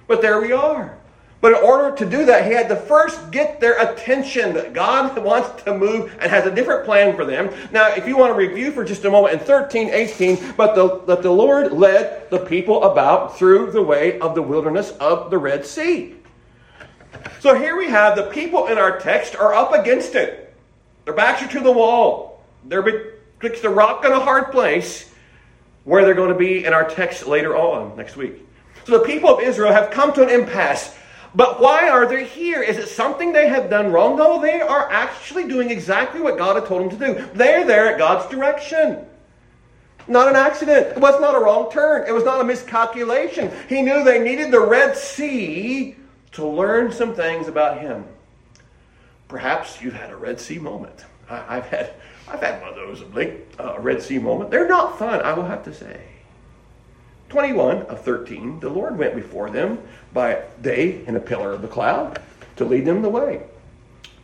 But 0.06 0.22
there 0.22 0.40
we 0.40 0.52
are. 0.52 0.96
But 1.42 1.54
in 1.54 1.64
order 1.64 1.94
to 1.96 2.06
do 2.08 2.24
that, 2.26 2.46
he 2.46 2.52
had 2.52 2.68
to 2.68 2.76
first 2.76 3.32
get 3.32 3.58
their 3.58 3.76
attention. 3.80 4.54
That 4.54 4.72
God 4.72 5.18
wants 5.18 5.64
to 5.64 5.76
move 5.76 6.16
and 6.20 6.30
has 6.30 6.46
a 6.46 6.54
different 6.54 6.84
plan 6.84 7.16
for 7.16 7.24
them. 7.24 7.52
Now, 7.72 7.88
if 7.88 8.06
you 8.06 8.16
want 8.16 8.32
to 8.32 8.36
review 8.36 8.70
for 8.70 8.84
just 8.84 9.04
a 9.04 9.10
moment 9.10 9.34
in 9.34 9.40
13, 9.40 9.90
18, 9.90 10.54
but 10.56 10.76
the, 10.76 11.00
that 11.06 11.20
the 11.20 11.32
Lord 11.32 11.72
led 11.72 12.30
the 12.30 12.38
people 12.38 12.84
about 12.84 13.36
through 13.36 13.72
the 13.72 13.82
way 13.82 14.20
of 14.20 14.36
the 14.36 14.42
wilderness 14.42 14.92
of 14.92 15.30
the 15.30 15.38
Red 15.38 15.66
Sea. 15.66 16.14
So 17.40 17.58
here 17.58 17.76
we 17.76 17.88
have 17.88 18.14
the 18.14 18.30
people 18.30 18.68
in 18.68 18.78
our 18.78 19.00
text 19.00 19.34
are 19.34 19.52
up 19.52 19.72
against 19.72 20.14
it. 20.14 20.54
Their 21.06 21.14
backs 21.14 21.42
are 21.42 21.48
to 21.48 21.60
the 21.60 21.72
wall. 21.72 22.44
They're 22.66 22.82
betwixt 22.82 23.64
a 23.64 23.68
rock 23.68 24.04
and 24.04 24.14
a 24.14 24.20
hard 24.20 24.52
place 24.52 25.12
where 25.82 26.04
they're 26.04 26.14
going 26.14 26.32
to 26.32 26.38
be 26.38 26.64
in 26.64 26.72
our 26.72 26.88
text 26.88 27.26
later 27.26 27.56
on 27.56 27.96
next 27.96 28.16
week. 28.16 28.46
So 28.84 28.98
the 28.98 29.04
people 29.04 29.28
of 29.28 29.40
Israel 29.42 29.72
have 29.72 29.90
come 29.90 30.12
to 30.12 30.22
an 30.22 30.30
impasse. 30.30 30.96
But 31.34 31.60
why 31.60 31.88
are 31.88 32.06
they 32.06 32.24
here? 32.24 32.62
Is 32.62 32.76
it 32.76 32.88
something 32.88 33.32
they 33.32 33.48
have 33.48 33.70
done 33.70 33.90
wrong? 33.90 34.16
No, 34.16 34.40
they 34.40 34.60
are 34.60 34.90
actually 34.90 35.48
doing 35.48 35.70
exactly 35.70 36.20
what 36.20 36.36
God 36.36 36.56
had 36.56 36.66
told 36.66 36.90
them 36.90 36.98
to 36.98 37.06
do. 37.06 37.28
They're 37.34 37.64
there 37.64 37.92
at 37.92 37.98
God's 37.98 38.28
direction. 38.30 39.06
Not 40.08 40.28
an 40.28 40.36
accident. 40.36 40.88
It 40.88 40.98
was 40.98 41.20
not 41.20 41.34
a 41.34 41.38
wrong 41.38 41.70
turn. 41.70 42.06
It 42.06 42.12
was 42.12 42.24
not 42.24 42.40
a 42.40 42.44
miscalculation. 42.44 43.50
He 43.68 43.82
knew 43.82 44.04
they 44.04 44.18
needed 44.18 44.50
the 44.50 44.60
Red 44.60 44.96
Sea 44.96 45.96
to 46.32 46.46
learn 46.46 46.92
some 46.92 47.14
things 47.14 47.48
about 47.48 47.80
Him. 47.80 48.04
Perhaps 49.28 49.80
you've 49.80 49.94
had 49.94 50.10
a 50.10 50.16
Red 50.16 50.38
Sea 50.40 50.58
moment. 50.58 51.04
I, 51.30 51.54
have 51.54 51.66
had, 51.68 51.94
I've 52.28 52.40
had 52.40 52.60
one 52.60 52.70
of 52.70 52.76
those 52.76 53.02
late, 53.14 53.46
uh, 53.58 53.74
a 53.76 53.80
Red 53.80 54.02
Sea 54.02 54.18
moment. 54.18 54.50
They're 54.50 54.68
not 54.68 54.98
fun, 54.98 55.22
I 55.22 55.32
will 55.32 55.46
have 55.46 55.64
to 55.64 55.72
say. 55.72 56.00
21 57.32 57.82
of 57.84 58.04
13, 58.04 58.60
the 58.60 58.68
Lord 58.68 58.98
went 58.98 59.16
before 59.16 59.48
them 59.48 59.78
by 60.12 60.42
day 60.60 61.02
in 61.06 61.16
a 61.16 61.20
pillar 61.20 61.54
of 61.54 61.62
the 61.62 61.66
cloud 61.68 62.20
to 62.56 62.64
lead 62.66 62.84
them 62.84 63.00
the 63.00 63.08
way, 63.08 63.40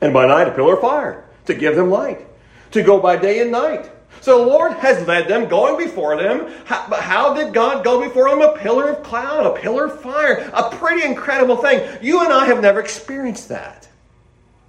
and 0.03 0.13
by 0.13 0.27
night 0.27 0.47
a 0.47 0.51
pillar 0.51 0.75
of 0.75 0.83
fire 0.83 1.25
to 1.47 1.55
give 1.55 1.75
them 1.75 1.89
light, 1.89 2.27
to 2.71 2.83
go 2.83 3.01
by 3.01 3.17
day 3.17 3.41
and 3.41 3.51
night. 3.51 3.91
So 4.21 4.45
the 4.45 4.51
Lord 4.51 4.75
has 4.75 5.09
led 5.09 5.27
them, 5.27 5.49
going 5.49 5.83
before 5.83 6.19
them. 6.19 6.53
How, 6.67 6.87
but 6.91 7.01
how 7.01 7.33
did 7.33 7.55
God 7.55 7.83
go 7.83 8.07
before 8.07 8.29
them? 8.29 8.43
A 8.43 8.59
pillar 8.59 8.91
of 8.91 9.03
cloud, 9.03 9.47
a 9.47 9.59
pillar 9.59 9.87
of 9.87 10.03
fire, 10.03 10.51
a 10.53 10.69
pretty 10.77 11.07
incredible 11.07 11.57
thing. 11.57 11.99
You 12.03 12.23
and 12.23 12.31
I 12.31 12.45
have 12.45 12.61
never 12.61 12.79
experienced 12.79 13.49
that. 13.49 13.89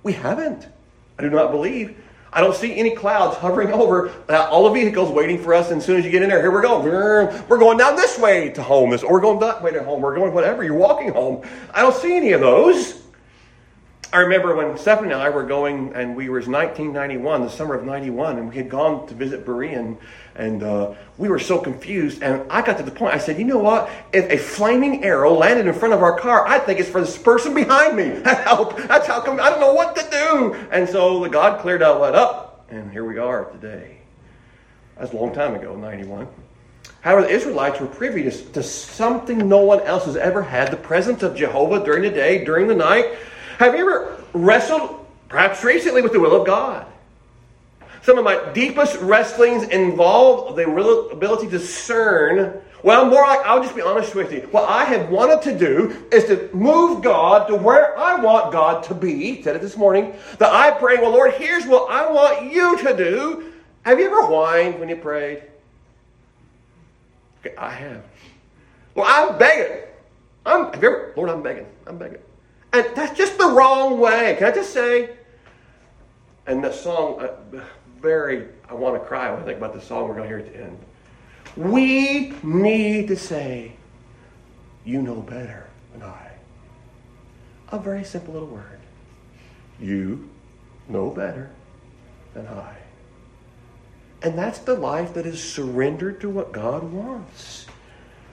We 0.01 0.13
haven't. 0.13 0.65
I 1.17 1.23
do 1.23 1.29
not 1.29 1.51
believe 1.51 2.01
I 2.31 2.41
don't 2.41 2.55
see 2.55 2.75
any 2.75 2.95
clouds 2.95 3.37
hovering 3.37 3.71
over 3.71 4.09
uh, 4.29 4.47
all 4.49 4.65
the 4.65 4.71
vehicles 4.71 5.09
waiting 5.09 5.41
for 5.41 5.53
us. 5.53 5.71
And 5.71 5.79
as 5.79 5.85
soon 5.85 5.97
as 5.97 6.05
you 6.05 6.11
get 6.11 6.21
in 6.21 6.29
there, 6.29 6.41
here 6.41 6.51
we 6.51 6.61
go. 6.61 6.79
We're 6.79 7.57
going 7.57 7.77
down 7.77 7.95
this 7.95 8.19
way 8.19 8.49
to 8.51 8.61
home. 8.61 8.93
Or 8.93 9.11
we're 9.11 9.21
going 9.21 9.39
that 9.39 9.63
way 9.63 9.71
to 9.71 9.83
home. 9.83 10.01
We're 10.01 10.15
going 10.15 10.33
whatever. 10.33 10.63
You're 10.63 10.75
walking 10.75 11.11
home. 11.11 11.43
I 11.73 11.81
don't 11.81 11.95
see 11.95 12.15
any 12.15 12.31
of 12.33 12.41
those. 12.41 13.01
I 14.11 14.21
remember 14.21 14.55
when 14.55 14.75
Stephanie 14.75 15.13
and 15.13 15.21
I 15.21 15.29
were 15.29 15.43
going, 15.43 15.93
and 15.93 16.15
we 16.15 16.29
were 16.29 16.39
1991, 16.39 17.41
the 17.41 17.49
summer 17.49 17.75
of 17.75 17.85
91, 17.85 18.39
and 18.39 18.49
we 18.49 18.55
had 18.55 18.67
gone 18.67 19.05
to 19.05 19.13
visit 19.13 19.45
Berean, 19.45 19.97
and 20.35 20.63
uh, 20.63 20.95
we 21.19 21.29
were 21.29 21.37
so 21.37 21.59
confused. 21.59 22.23
And 22.23 22.41
I 22.51 22.63
got 22.63 22.77
to 22.77 22.83
the 22.83 22.89
point, 22.89 23.13
I 23.13 23.19
said, 23.19 23.37
you 23.37 23.45
know 23.45 23.59
what? 23.59 23.87
If 24.11 24.27
a 24.31 24.37
flaming 24.37 25.03
arrow 25.03 25.31
landed 25.33 25.67
in 25.67 25.73
front 25.75 25.93
of 25.93 26.01
our 26.01 26.19
car, 26.19 26.47
I 26.47 26.57
think 26.57 26.79
it's 26.79 26.89
for 26.89 27.01
this 27.01 27.19
person 27.19 27.53
behind 27.53 27.95
me. 27.95 28.19
Help! 28.25 28.77
That's 28.87 29.05
how 29.05 29.21
come 29.21 29.39
I 29.39 29.51
don't 29.51 29.59
know 29.59 29.73
what 29.73 29.95
to 29.97 30.09
do. 30.09 30.55
And 30.71 30.89
so 30.89 31.21
the 31.21 31.29
God 31.29 31.61
cleared 31.61 31.83
out 31.83 31.99
what 31.99 32.15
up, 32.15 32.65
and 32.71 32.91
here 32.91 33.05
we 33.05 33.19
are 33.19 33.45
today. 33.45 33.97
That's 34.97 35.13
a 35.13 35.17
long 35.17 35.35
time 35.35 35.53
ago, 35.53 35.75
91. 35.75 36.27
However, 37.01 37.21
the 37.21 37.29
Israelites 37.29 37.79
were 37.79 37.87
privy 37.87 38.23
to, 38.23 38.31
to 38.31 38.63
something 38.63 39.47
no 39.47 39.59
one 39.59 39.81
else 39.81 40.05
has 40.05 40.17
ever 40.17 40.41
had 40.41 40.71
the 40.71 40.77
presence 40.77 41.21
of 41.21 41.35
Jehovah 41.35 41.85
during 41.85 42.01
the 42.01 42.09
day, 42.09 42.43
during 42.43 42.67
the 42.67 42.75
night. 42.75 43.05
Have 43.59 43.75
you 43.75 43.81
ever 43.81 44.23
wrestled, 44.31 45.05
perhaps 45.27 45.65
recently, 45.65 46.01
with 46.01 46.13
the 46.13 46.19
will 46.19 46.39
of 46.39 46.47
God? 46.47 46.85
Some 48.03 48.17
of 48.17 48.23
my 48.23 48.53
deepest 48.53 48.95
wrestlings 49.01 49.63
involve 49.63 50.55
the 50.55 50.63
ability 51.11 51.47
to 51.47 51.51
discern. 51.51 52.61
Well, 52.83 53.09
more 53.09 53.23
like, 53.23 53.45
I'll 53.45 53.61
just 53.61 53.75
be 53.75 53.81
honest 53.81 54.15
with 54.15 54.31
you. 54.31 54.47
What 54.51 54.69
I 54.69 54.85
have 54.85 55.09
wanted 55.09 55.41
to 55.41 55.59
do 55.59 56.07
is 56.09 56.23
to 56.25 56.49
move 56.53 57.03
God 57.03 57.49
to 57.49 57.55
where 57.55 57.99
I 57.99 58.15
want 58.15 58.53
God 58.53 58.83
to 58.83 58.95
be. 58.95 59.43
Said 59.43 59.57
it 59.57 59.61
this 59.61 59.75
morning. 59.75 60.15
That 60.37 60.53
I 60.53 60.71
pray, 60.71 60.95
well, 60.95 61.11
Lord, 61.11 61.33
here's 61.33 61.65
what 61.65 61.91
I 61.91 62.09
want 62.09 62.53
you 62.53 62.77
to 62.77 62.95
do. 62.95 63.51
Have 63.81 63.99
you 63.99 64.05
ever 64.05 64.21
whined 64.21 64.79
when 64.79 64.87
you 64.87 64.95
prayed? 64.95 65.43
Okay, 67.45 67.57
I 67.57 67.71
have. 67.71 68.05
Well, 68.95 69.05
I'm 69.05 69.37
begging. 69.37 69.83
I'm, 70.45 70.71
Have 70.71 70.81
you, 70.81 71.11
Lord, 71.17 71.29
I'm 71.29 71.43
begging. 71.43 71.65
I'm 71.85 71.97
begging. 71.97 72.19
And 72.71 72.85
that's 72.95 73.17
just 73.17 73.37
the 73.37 73.47
wrong 73.47 73.99
way. 73.99 74.35
Can 74.37 74.47
I 74.47 74.51
just 74.51 74.71
say? 74.71 75.17
And 76.45 76.63
the 76.63 76.71
song, 76.71 77.19
uh, 77.19 77.61
very, 78.01 78.47
I 78.67 78.73
want 78.73 79.01
to 79.01 79.07
cry 79.07 79.31
when 79.31 79.41
I 79.41 79.45
think 79.45 79.57
about 79.57 79.73
the 79.73 79.81
song 79.81 80.07
we're 80.07 80.15
going 80.15 80.29
to 80.29 80.35
hear 80.35 80.39
at 80.39 80.53
the 80.53 80.63
end. 80.63 80.79
We 81.55 82.33
need 82.43 83.07
to 83.07 83.15
say, 83.15 83.73
You 84.85 85.01
know 85.01 85.21
better 85.21 85.67
than 85.93 86.03
I. 86.03 86.31
A 87.71 87.79
very 87.79 88.03
simple 88.03 88.33
little 88.33 88.49
word. 88.49 88.79
You 89.79 90.29
know 90.87 91.09
better 91.09 91.49
than 92.33 92.47
I. 92.47 92.75
And 94.21 94.37
that's 94.37 94.59
the 94.59 94.75
life 94.75 95.13
that 95.13 95.25
is 95.25 95.41
surrendered 95.41 96.19
to 96.21 96.29
what 96.29 96.51
God 96.51 96.83
wants. 96.83 97.67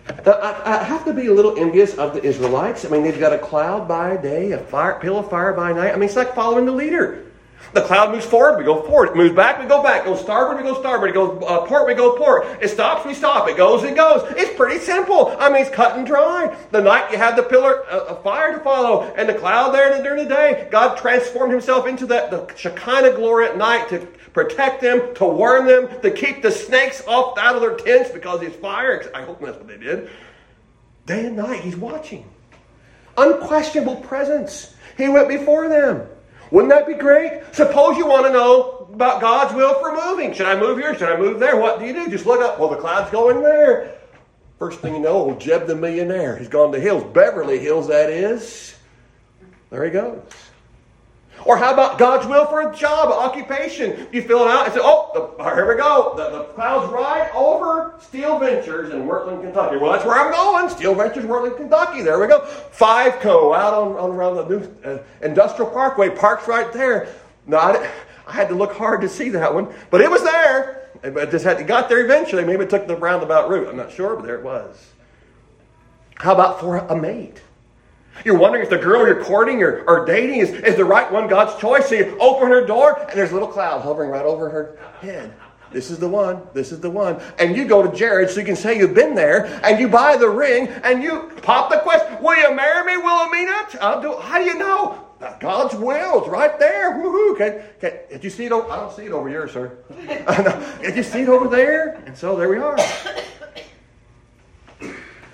I, 0.09 0.63
I, 0.65 0.85
have 0.85 1.05
to 1.05 1.13
be 1.13 1.27
a 1.27 1.35
little 1.35 1.59
envious 1.59 1.95
of 1.95 2.15
the 2.15 2.23
Israelites. 2.23 2.85
I 2.85 2.89
mean, 2.89 3.03
they've 3.03 3.19
got 3.19 3.33
a 3.33 3.39
cloud 3.39 3.89
by 3.89 4.17
day, 4.17 4.53
a 4.53 4.59
fire, 4.59 4.99
pillar 5.01 5.21
of 5.21 5.31
fire 5.31 5.53
by 5.53 5.73
night. 5.73 5.93
I 5.93 5.95
mean, 5.95 6.05
it's 6.05 6.17
like 6.17 6.35
following 6.35 6.65
the 6.65 6.73
leader. 6.73 7.25
The 7.73 7.83
cloud 7.83 8.13
moves 8.13 8.25
forward, 8.25 8.59
we 8.59 8.65
go 8.65 8.83
forward. 8.83 9.11
It 9.11 9.17
moves 9.17 9.35
back, 9.35 9.61
we 9.61 9.67
go 9.67 9.83
back. 9.83 10.03
It 10.03 10.05
goes 10.07 10.21
starboard, 10.21 10.59
we 10.59 10.63
go 10.63 10.79
starboard. 10.81 11.11
It 11.11 11.15
goes 11.15 11.43
uh, 11.47 11.67
port, 11.67 11.87
we 11.87 11.95
go 11.95 12.17
port. 12.17 12.47
It 12.61 12.69
stops, 12.69 13.05
we 13.05 13.13
stop. 13.13 13.49
It 13.49 13.57
goes, 13.57 13.83
it 13.83 13.97
goes. 13.97 14.23
It's 14.37 14.57
pretty 14.57 14.79
simple. 14.79 15.35
I 15.39 15.49
mean, 15.49 15.63
it's 15.63 15.71
cut 15.71 15.97
and 15.99 16.07
dry. 16.07 16.57
The 16.71 16.81
night 16.81 17.11
you 17.11 17.19
have 17.19 17.37
the 17.37 17.43
pillar 17.43 17.85
uh, 17.91 18.07
of 18.07 18.23
fire 18.23 18.57
to 18.57 18.61
follow, 18.61 19.03
and 19.17 19.29
the 19.29 19.35
cloud 19.35 19.73
there 19.73 20.03
during 20.03 20.23
the 20.23 20.35
day. 20.35 20.69
God 20.71 20.97
transformed 20.97 21.53
Himself 21.53 21.87
into 21.87 22.07
that 22.07 22.31
the 22.31 22.47
Shekinah 22.57 23.13
glory 23.17 23.47
at 23.47 23.57
night 23.57 23.89
to 23.89 24.07
protect 24.37 24.83
them, 24.83 25.15
to 25.15 25.25
warn 25.25 25.67
them, 25.67 25.89
to 26.03 26.11
keep 26.11 26.43
the 26.43 26.51
snakes 26.51 27.03
off 27.07 27.39
out 27.39 27.55
of 27.55 27.63
their 27.63 27.75
tents 27.75 28.11
because 28.11 28.43
His 28.43 28.55
fire. 28.55 29.11
I 29.15 29.23
hope 29.23 29.41
that's 29.41 29.57
what 29.57 29.67
they 29.67 29.79
did. 29.79 30.11
Day 31.07 31.25
and 31.25 31.37
night, 31.37 31.63
He's 31.63 31.75
watching. 31.75 32.29
Unquestionable 33.17 33.97
presence. 33.97 34.75
He 34.99 35.09
went 35.09 35.29
before 35.29 35.71
them. 35.71 36.07
Wouldn't 36.51 36.71
that 36.71 36.87
be 36.87 36.93
great? 36.93 37.45
Suppose 37.53 37.97
you 37.97 38.07
want 38.07 38.27
to 38.27 38.33
know 38.33 38.91
about 38.93 39.23
God's 39.23 39.55
will 39.55 39.81
for 39.81 39.97
moving. 39.97 40.35
Should 40.35 40.47
I 40.47 40.61
move 40.61 40.77
here? 40.79 40.95
Should 40.95 41.09
I 41.09 41.17
move 41.17 41.41
there? 41.41 41.57
What 41.57 41.81
do 41.81 41.87
you 41.87 41.95
do? 41.95 42.11
Just 42.11 42.27
look 42.27 42.43
up. 42.43 42.61
Well, 42.61 42.69
the 42.69 42.77
cloud's 42.77 43.11
going 43.11 43.43
there. 43.43 43.97
First 44.59 44.81
thing 44.81 44.97
you 44.97 45.01
know, 45.01 45.15
old 45.15 45.41
Jeb 45.41 45.67
the 45.67 45.75
millionaire. 45.75 46.37
He's 46.37 46.49
gone 46.49 46.73
to 46.73 46.79
Hills, 46.79 47.05
Beverly 47.15 47.59
Hills, 47.59 47.89
that 47.89 48.11
is. 48.11 48.77
There 49.71 49.83
he 49.83 49.91
goes. 49.91 50.23
Or 51.47 51.57
how 51.57 51.73
about 51.73 51.97
God's 51.97 52.27
will 52.27 52.45
for 52.47 52.69
a 52.69 52.75
job, 52.75 53.09
occupation? 53.09 54.09
You 54.11 54.21
fill 54.23 54.43
it 54.43 54.51
out 54.51 54.65
and 54.65 54.75
say, 54.75 54.81
oh, 54.83 55.37
the, 55.39 55.45
here 55.55 55.69
we 55.69 55.81
go. 55.81 56.13
The, 56.17 56.39
the 56.39 56.45
cloud's 56.55 56.93
right 56.93 57.31
over 57.35 57.95
Steel 58.01 58.41
Ventures 58.41 58.93
in 58.93 59.07
Wurtland, 59.07 59.43
Kentucky. 59.43 59.77
Well, 59.77 59.93
that's 59.93 60.05
where 60.05 60.17
I'm 60.17 60.33
going. 60.33 60.69
Steel 60.69 60.97
Ventures, 60.97 61.25
Wurtland, 61.25 61.57
Kentucky. 61.57 62.03
There 62.03 62.19
we 62.19 62.27
go. 62.27 62.45
Five 62.45 63.21
Co. 63.21 63.55
out 63.55 63.73
on, 63.75 63.97
on 63.97 64.11
around 64.11 64.37
the 64.37 64.49
new 64.49 64.75
uh, 64.85 64.99
Industrial 65.23 65.71
Parkway. 65.71 66.11
Park's 66.11 66.49
right 66.49 66.73
there. 66.73 67.15
No, 67.47 67.59
I, 67.59 67.89
I, 68.27 68.33
had 68.33 68.49
to 68.49 68.57
look 68.57 68.75
hard 68.75 69.01
to 69.03 69.09
see 69.09 69.29
that 69.31 69.55
one, 69.55 69.73
but 69.91 70.01
it 70.01 70.11
was 70.11 70.25
there. 70.25 70.91
It 71.05 71.31
just 71.31 71.45
had 71.45 71.59
to 71.59 71.65
got 71.65 71.89
there 71.89 72.05
eventually. 72.05 72.45
Maybe 72.45 72.65
it 72.65 72.71
took 72.71 72.89
the 72.89 72.97
roundabout 72.97 73.49
route. 73.49 73.69
I'm 73.69 73.77
not 73.77 73.93
sure, 73.93 74.17
but 74.17 74.25
there 74.25 74.37
it 74.37 74.45
was. 74.45 74.91
How 76.17 76.33
about 76.35 76.59
for 76.59 76.79
a 76.79 76.97
mate? 76.97 77.41
You're 78.25 78.39
wondering 78.39 78.65
if 78.65 78.71
the 78.71 78.79
girl 78.79 79.07
you're 79.07 79.23
courting 79.23 79.63
or, 79.63 79.83
or 79.87 80.05
dating 80.05 80.41
is, 80.41 80.51
is 80.51 80.77
the 80.77 80.85
right 80.85 81.11
one, 81.11 81.29
God's 81.29 81.61
choice. 81.61 81.89
So 81.89 81.95
you 81.95 82.17
open 82.19 82.49
her 82.49 82.65
door, 82.67 82.99
and 82.99 83.19
there's 83.19 83.31
a 83.31 83.35
little 83.35 83.49
clouds 83.49 83.85
hovering 83.85 84.11
right 84.11 84.25
over 84.25 84.49
her 84.51 84.79
head. 85.01 85.33
This 85.73 85.91
is 85.91 85.99
the 85.99 86.09
one. 86.09 86.43
This 86.55 86.73
is 86.73 86.81
the 86.81 86.91
one. 86.91 87.21
And 87.39 87.57
you 87.57 87.67
go 87.67 87.83
to 87.83 87.95
Jared 87.95 88.31
so 88.31 88.41
you 88.41 88.47
can 88.47 88.57
say 88.57 88.79
you've 88.79 88.95
been 88.95 89.15
there, 89.15 89.47
and 89.65 89.79
you 89.79 89.89
buy 89.89 90.17
the 90.17 90.29
ring, 90.29 90.69
and 90.69 91.03
you 91.03 91.33
pop 91.43 91.71
the 91.71 91.79
question: 91.79 92.23
Will 92.23 92.37
you 92.37 92.55
marry 92.55 92.85
me, 92.85 92.97
Wilhelmina? 92.97 94.01
Do. 94.01 94.17
How 94.19 94.39
do 94.39 94.45
you 94.45 94.59
know? 94.59 95.03
Uh, 95.21 95.37
God's 95.39 95.75
will 95.75 96.23
is 96.23 96.29
right 96.29 96.59
there. 96.59 96.93
Woohoo! 96.93 97.33
Okay. 97.33 97.65
Did 98.11 98.23
you 98.23 98.31
see 98.31 98.45
it? 98.47 98.53
Over, 98.53 98.71
I 98.71 98.77
don't 98.77 98.95
see 98.95 99.07
it 99.07 99.13
over 99.13 99.29
here, 99.29 99.49
sir. 99.49 99.79
Did 100.83 100.97
you 100.97 101.03
see 101.03 101.23
it 101.23 101.29
over 101.29 101.49
there? 101.49 102.03
And 102.07 102.17
so 102.17 102.37
there 102.37 102.49
we 102.49 102.59
are. 102.59 102.77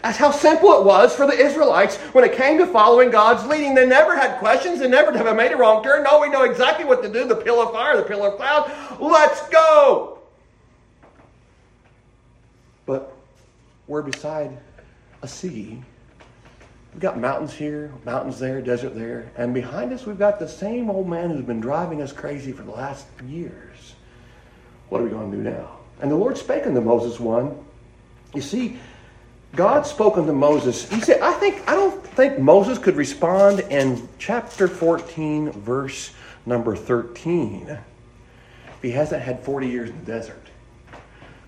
That's 0.02 0.18
how 0.18 0.32
simple 0.32 0.72
it 0.72 0.84
was 0.84 1.14
for 1.14 1.26
the 1.26 1.32
Israelites 1.32 1.96
when 2.12 2.24
it 2.24 2.32
came 2.32 2.58
to 2.58 2.66
following 2.66 3.10
God's 3.10 3.46
leading. 3.46 3.74
They 3.74 3.86
never 3.86 4.16
had 4.16 4.38
questions. 4.38 4.80
They 4.80 4.88
never 4.88 5.16
have 5.16 5.36
made 5.36 5.52
a 5.52 5.56
wrong 5.56 5.84
turn. 5.84 6.02
No, 6.02 6.20
we 6.20 6.28
know 6.28 6.42
exactly 6.42 6.84
what 6.84 7.02
to 7.04 7.08
do. 7.08 7.26
The 7.26 7.36
pillar 7.36 7.66
of 7.66 7.72
fire, 7.72 7.96
the 7.96 8.02
pillar 8.02 8.30
of 8.30 8.36
cloud. 8.36 8.72
Let's 9.00 9.48
go. 9.48 10.18
But 12.84 13.16
we're 13.86 14.02
beside 14.02 14.58
a 15.22 15.28
sea. 15.28 15.80
We've 16.92 17.00
got 17.00 17.18
mountains 17.18 17.54
here, 17.54 17.92
mountains 18.04 18.40
there, 18.40 18.60
desert 18.60 18.96
there. 18.96 19.30
And 19.36 19.54
behind 19.54 19.92
us, 19.92 20.04
we've 20.04 20.18
got 20.18 20.40
the 20.40 20.48
same 20.48 20.90
old 20.90 21.08
man 21.08 21.30
who's 21.30 21.44
been 21.44 21.60
driving 21.60 22.02
us 22.02 22.12
crazy 22.12 22.50
for 22.50 22.64
the 22.64 22.72
last 22.72 23.06
years. 23.26 23.94
What 24.88 25.00
are 25.00 25.04
we 25.04 25.10
going 25.10 25.30
to 25.30 25.36
do 25.36 25.42
now? 25.44 25.78
And 26.00 26.10
the 26.10 26.16
Lord 26.16 26.36
spake 26.36 26.66
unto 26.66 26.80
Moses 26.80 27.20
one. 27.20 27.56
You 28.34 28.42
see, 28.42 28.78
God 29.54 29.86
spoke 29.86 30.16
unto 30.16 30.32
Moses. 30.32 30.88
He 30.88 31.00
said, 31.00 31.20
I 31.20 31.32
think 31.34 31.68
I 31.68 31.74
don't 31.74 32.04
think 32.06 32.38
Moses 32.38 32.78
could 32.78 32.96
respond 32.96 33.60
in 33.60 34.08
chapter 34.18 34.66
14, 34.66 35.52
verse 35.52 36.12
number 36.46 36.74
13, 36.74 37.68
if 37.68 38.82
he 38.82 38.90
hasn't 38.90 39.22
had 39.22 39.40
40 39.44 39.68
years 39.68 39.90
in 39.90 39.98
the 40.00 40.06
desert. 40.06 40.42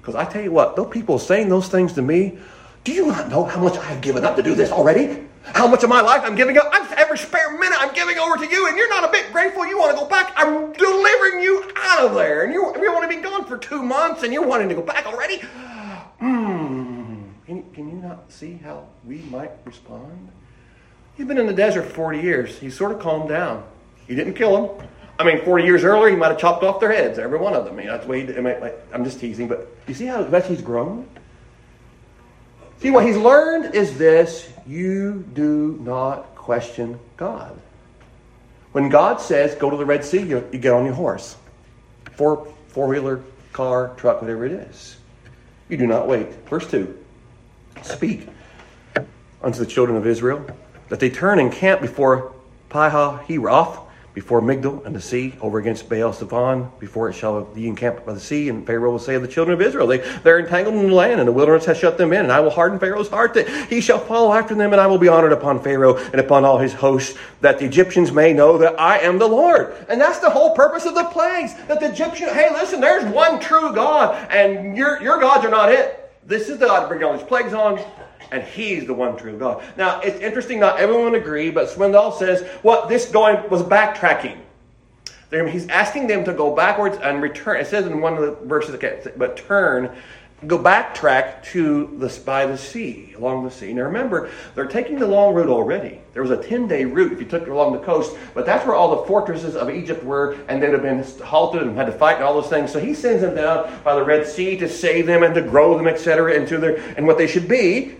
Because 0.00 0.14
I 0.14 0.26
tell 0.26 0.42
you 0.42 0.52
what, 0.52 0.76
those 0.76 0.90
people 0.90 1.18
saying 1.18 1.48
those 1.48 1.68
things 1.68 1.94
to 1.94 2.02
me, 2.02 2.38
do 2.84 2.92
you 2.92 3.06
not 3.06 3.30
know 3.30 3.44
how 3.44 3.62
much 3.62 3.78
I 3.78 3.84
have 3.84 4.02
given 4.02 4.22
up 4.22 4.36
to 4.36 4.42
do 4.42 4.54
this 4.54 4.70
already? 4.70 5.24
How 5.44 5.66
much 5.66 5.82
of 5.82 5.88
my 5.88 6.02
life 6.02 6.20
I'm 6.24 6.34
giving 6.34 6.58
up? 6.58 6.68
I'm, 6.72 6.86
every 6.98 7.16
spare 7.16 7.58
minute 7.58 7.78
I'm 7.80 7.94
giving 7.94 8.18
over 8.18 8.36
to 8.36 8.46
you, 8.46 8.68
and 8.68 8.76
you're 8.76 8.88
not 8.90 9.08
a 9.08 9.12
bit 9.12 9.32
grateful. 9.32 9.66
You 9.66 9.78
want 9.78 9.96
to 9.96 10.02
go 10.02 10.08
back. 10.08 10.34
I'm 10.36 10.72
delivering 10.74 11.42
you 11.42 11.70
out 11.76 12.06
of 12.06 12.14
there, 12.14 12.44
and 12.44 12.52
you, 12.52 12.60
you 12.80 12.92
want 12.92 13.10
to 13.10 13.16
be 13.16 13.22
gone 13.22 13.46
for 13.46 13.56
two 13.56 13.82
months, 13.82 14.22
and 14.22 14.32
you're 14.32 14.46
wanting 14.46 14.68
to 14.68 14.74
go 14.74 14.82
back 14.82 15.06
already? 15.06 15.38
Hmm. 16.18 16.53
Can, 17.74 17.88
you 17.88 17.96
not 17.96 18.30
see 18.30 18.60
how 18.62 18.86
we 19.04 19.18
might 19.18 19.50
respond? 19.64 20.30
He's 21.16 21.26
been 21.26 21.38
in 21.38 21.46
the 21.46 21.52
desert 21.52 21.84
40 21.86 22.20
years. 22.20 22.56
He's 22.56 22.76
sort 22.76 22.92
of 22.92 23.00
calmed 23.00 23.28
down. 23.28 23.64
He 24.06 24.14
didn't 24.14 24.34
kill 24.34 24.78
them. 24.78 24.88
I 25.18 25.24
mean, 25.24 25.44
40 25.44 25.64
years 25.64 25.82
earlier, 25.82 26.10
he 26.10 26.16
might 26.16 26.28
have 26.28 26.38
chopped 26.38 26.62
off 26.62 26.78
their 26.78 26.92
heads, 26.92 27.18
every 27.18 27.38
one 27.38 27.52
of 27.52 27.64
them. 27.64 27.74
I 27.74 27.76
mean, 27.78 27.86
that's 27.88 28.06
way 28.06 28.26
he, 28.26 28.32
I'm 28.92 29.04
just 29.04 29.18
teasing, 29.18 29.48
but 29.48 29.68
you 29.88 29.94
see 29.94 30.06
how 30.06 30.24
much 30.24 30.46
he's 30.46 30.62
grown? 30.62 31.08
See, 32.78 32.90
what 32.90 33.04
he's 33.04 33.16
learned 33.16 33.74
is 33.74 33.98
this 33.98 34.48
you 34.66 35.24
do 35.34 35.78
not 35.82 36.34
question 36.36 36.98
God. 37.16 37.58
When 38.72 38.88
God 38.88 39.20
says, 39.20 39.54
go 39.56 39.70
to 39.70 39.76
the 39.76 39.84
Red 39.84 40.04
Sea, 40.04 40.20
you, 40.20 40.48
you 40.52 40.58
get 40.58 40.72
on 40.72 40.84
your 40.84 40.94
horse. 40.94 41.36
Four, 42.12 42.52
four-wheeler, 42.68 43.22
car, 43.52 43.94
truck, 43.96 44.20
whatever 44.20 44.46
it 44.46 44.52
is. 44.52 44.96
You 45.68 45.76
do 45.76 45.86
not 45.86 46.06
wait. 46.06 46.28
Verse 46.48 46.68
2 46.70 47.03
speak 47.84 48.28
unto 49.42 49.58
the 49.58 49.66
children 49.66 49.96
of 49.96 50.06
Israel 50.06 50.44
that 50.88 51.00
they 51.00 51.10
turn 51.10 51.38
and 51.38 51.52
camp 51.52 51.80
before 51.80 52.32
Pi-hahiroth, 52.68 53.80
before 54.14 54.40
Migdol 54.40 54.84
and 54.86 54.94
the 54.94 55.00
sea, 55.00 55.34
over 55.40 55.58
against 55.58 55.88
Baal 55.88 56.12
Zephon, 56.12 56.70
before 56.78 57.08
it 57.08 57.14
shall 57.14 57.42
be 57.42 57.66
encamped 57.66 58.06
by 58.06 58.12
the 58.12 58.20
sea. 58.20 58.48
And 58.48 58.64
Pharaoh 58.64 58.92
will 58.92 58.98
say 59.00 59.16
of 59.16 59.22
the 59.22 59.28
children 59.28 59.54
of 59.54 59.60
Israel, 59.60 59.88
they, 59.88 59.98
they're 59.98 60.38
entangled 60.38 60.76
in 60.76 60.88
the 60.88 60.94
land, 60.94 61.18
and 61.18 61.26
the 61.26 61.32
wilderness 61.32 61.64
has 61.64 61.78
shut 61.78 61.98
them 61.98 62.12
in. 62.12 62.20
And 62.20 62.30
I 62.30 62.38
will 62.38 62.50
harden 62.50 62.78
Pharaoh's 62.78 63.08
heart 63.08 63.34
that 63.34 63.48
he 63.68 63.80
shall 63.80 63.98
follow 63.98 64.32
after 64.32 64.54
them, 64.54 64.72
and 64.72 64.80
I 64.80 64.86
will 64.86 64.98
be 64.98 65.08
honored 65.08 65.32
upon 65.32 65.60
Pharaoh 65.60 65.96
and 65.96 66.20
upon 66.20 66.44
all 66.44 66.58
his 66.58 66.72
hosts, 66.72 67.18
that 67.40 67.58
the 67.58 67.64
Egyptians 67.64 68.12
may 68.12 68.32
know 68.32 68.56
that 68.58 68.78
I 68.80 68.98
am 68.98 69.18
the 69.18 69.26
Lord. 69.26 69.74
And 69.88 70.00
that's 70.00 70.20
the 70.20 70.30
whole 70.30 70.54
purpose 70.54 70.86
of 70.86 70.94
the 70.94 71.04
plagues. 71.04 71.54
That 71.66 71.80
the 71.80 71.90
Egyptians, 71.90 72.30
hey, 72.32 72.50
listen, 72.52 72.80
there's 72.80 73.04
one 73.12 73.40
true 73.40 73.74
God, 73.74 74.30
and 74.30 74.76
your, 74.76 75.02
your 75.02 75.18
gods 75.18 75.44
are 75.44 75.50
not 75.50 75.72
it. 75.72 76.03
This 76.26 76.48
is 76.48 76.58
the 76.58 76.66
God 76.66 76.82
to 76.82 76.88
bring 76.88 77.04
all 77.04 77.12
these 77.16 77.26
plagues 77.26 77.52
on, 77.52 77.80
and 78.30 78.42
He's 78.42 78.86
the 78.86 78.94
one 78.94 79.16
true 79.16 79.38
God. 79.38 79.62
Now, 79.76 80.00
it's 80.00 80.20
interesting, 80.20 80.58
not 80.58 80.78
everyone 80.78 81.14
agree, 81.14 81.50
but 81.50 81.68
Swindoll 81.68 82.18
says, 82.18 82.48
well, 82.62 82.86
this 82.88 83.06
going 83.10 83.48
was 83.50 83.62
backtracking. 83.62 84.38
He's 85.30 85.66
asking 85.68 86.06
them 86.06 86.24
to 86.26 86.32
go 86.32 86.54
backwards 86.54 86.96
and 87.02 87.20
return. 87.20 87.60
It 87.60 87.66
says 87.66 87.86
in 87.86 88.00
one 88.00 88.16
of 88.16 88.20
the 88.20 88.46
verses, 88.46 88.78
but 89.16 89.36
turn 89.36 89.96
go 90.46 90.58
backtrack 90.58 91.42
to 91.44 91.96
the 91.98 92.20
by 92.24 92.46
the 92.46 92.56
sea, 92.56 93.14
along 93.16 93.44
the 93.44 93.50
sea. 93.50 93.72
Now 93.72 93.82
remember, 93.82 94.30
they're 94.54 94.66
taking 94.66 94.98
the 94.98 95.06
long 95.06 95.34
route 95.34 95.48
already. 95.48 96.00
There 96.12 96.22
was 96.22 96.30
a 96.30 96.36
10-day 96.36 96.84
route 96.84 97.12
if 97.12 97.18
you 97.18 97.26
took 97.26 97.42
it 97.42 97.48
along 97.48 97.72
the 97.72 97.80
coast, 97.80 98.16
but 98.34 98.46
that's 98.46 98.66
where 98.66 98.76
all 98.76 99.00
the 99.00 99.06
fortresses 99.06 99.56
of 99.56 99.68
Egypt 99.68 100.04
were, 100.04 100.36
and 100.48 100.62
they'd 100.62 100.72
have 100.72 100.82
been 100.82 101.02
halted 101.22 101.62
and 101.62 101.76
had 101.76 101.86
to 101.86 101.92
fight 101.92 102.16
and 102.16 102.24
all 102.24 102.40
those 102.40 102.50
things. 102.50 102.72
So 102.72 102.78
he 102.78 102.94
sends 102.94 103.22
them 103.22 103.34
down 103.34 103.80
by 103.82 103.94
the 103.94 104.04
Red 104.04 104.26
Sea 104.26 104.56
to 104.58 104.68
save 104.68 105.06
them 105.06 105.22
and 105.22 105.34
to 105.34 105.42
grow 105.42 105.76
them, 105.76 105.88
etc., 105.88 106.34
into 106.34 106.58
their 106.58 106.76
and 106.96 107.06
what 107.06 107.18
they 107.18 107.26
should 107.26 107.48
be. 107.48 107.96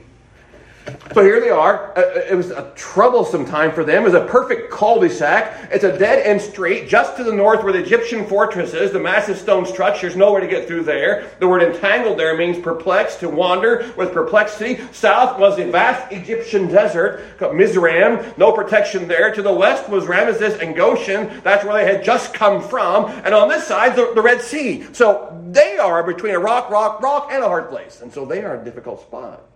So 1.15 1.23
here 1.23 1.41
they 1.41 1.51
are. 1.51 1.97
Uh, 1.97 2.01
uh, 2.01 2.21
it 2.31 2.35
was 2.35 2.51
a 2.51 2.71
troublesome 2.75 3.47
time 3.47 3.73
for 3.73 3.85
them. 3.85 4.03
It 4.03 4.07
was 4.07 4.15
a 4.15 4.27
perfect 4.27 4.71
cul-de-sac. 4.71 5.71
It's 5.71 5.85
a 5.85 5.97
dead-end 5.97 6.41
street 6.41 6.89
just 6.89 7.17
to 7.17 7.25
the 7.25 7.33
north 7.33 7.63
where 7.63 7.73
the 7.73 7.79
Egyptian 7.79 8.27
fortress 8.27 8.75
is, 8.75 8.93
the 8.93 8.99
massive 8.99 9.39
stone 9.39 9.65
structures. 9.65 10.17
Nowhere 10.17 10.41
to 10.41 10.47
get 10.47 10.67
through 10.67 10.83
there. 10.85 11.31
The 11.39 11.49
word 11.49 11.63
entangled 11.63 12.19
there 12.19 12.37
means 12.37 12.59
perplexed, 12.59 13.21
to 13.21 13.29
wander 13.29 13.93
with 13.97 14.13
perplexity. 14.13 14.81
South 14.93 15.39
was 15.39 15.57
the 15.57 15.71
vast 15.71 16.13
Egyptian 16.13 16.69
desert, 16.69 17.23
Mizraim. 17.55 18.35
No 18.37 18.53
protection 18.53 19.09
there. 19.09 19.33
To 19.35 19.43
the 19.43 19.53
west 19.53 19.89
was 19.89 20.05
Ramesses 20.05 20.61
and 20.61 20.75
Goshen. 20.75 21.41
That's 21.43 21.65
where 21.65 21.75
they 21.75 21.91
had 21.91 22.05
just 22.05 22.35
come 22.35 22.61
from. 22.61 23.07
And 23.25 23.35
on 23.35 23.49
this 23.49 23.67
side, 23.67 23.97
the, 23.97 24.13
the 24.15 24.23
Red 24.23 24.43
Sea. 24.43 24.87
So 24.93 25.41
they 25.51 25.79
are 25.79 26.03
between 26.03 26.35
a 26.35 26.39
rock, 26.39 26.71
rock, 26.71 27.01
rock, 27.01 27.29
and 27.31 27.43
a 27.43 27.49
hard 27.49 27.71
place. 27.71 28.01
And 28.01 28.13
so 28.13 28.25
they 28.25 28.43
are 28.43 28.61
a 28.61 28.65
difficult 28.65 29.01
spot 29.01 29.54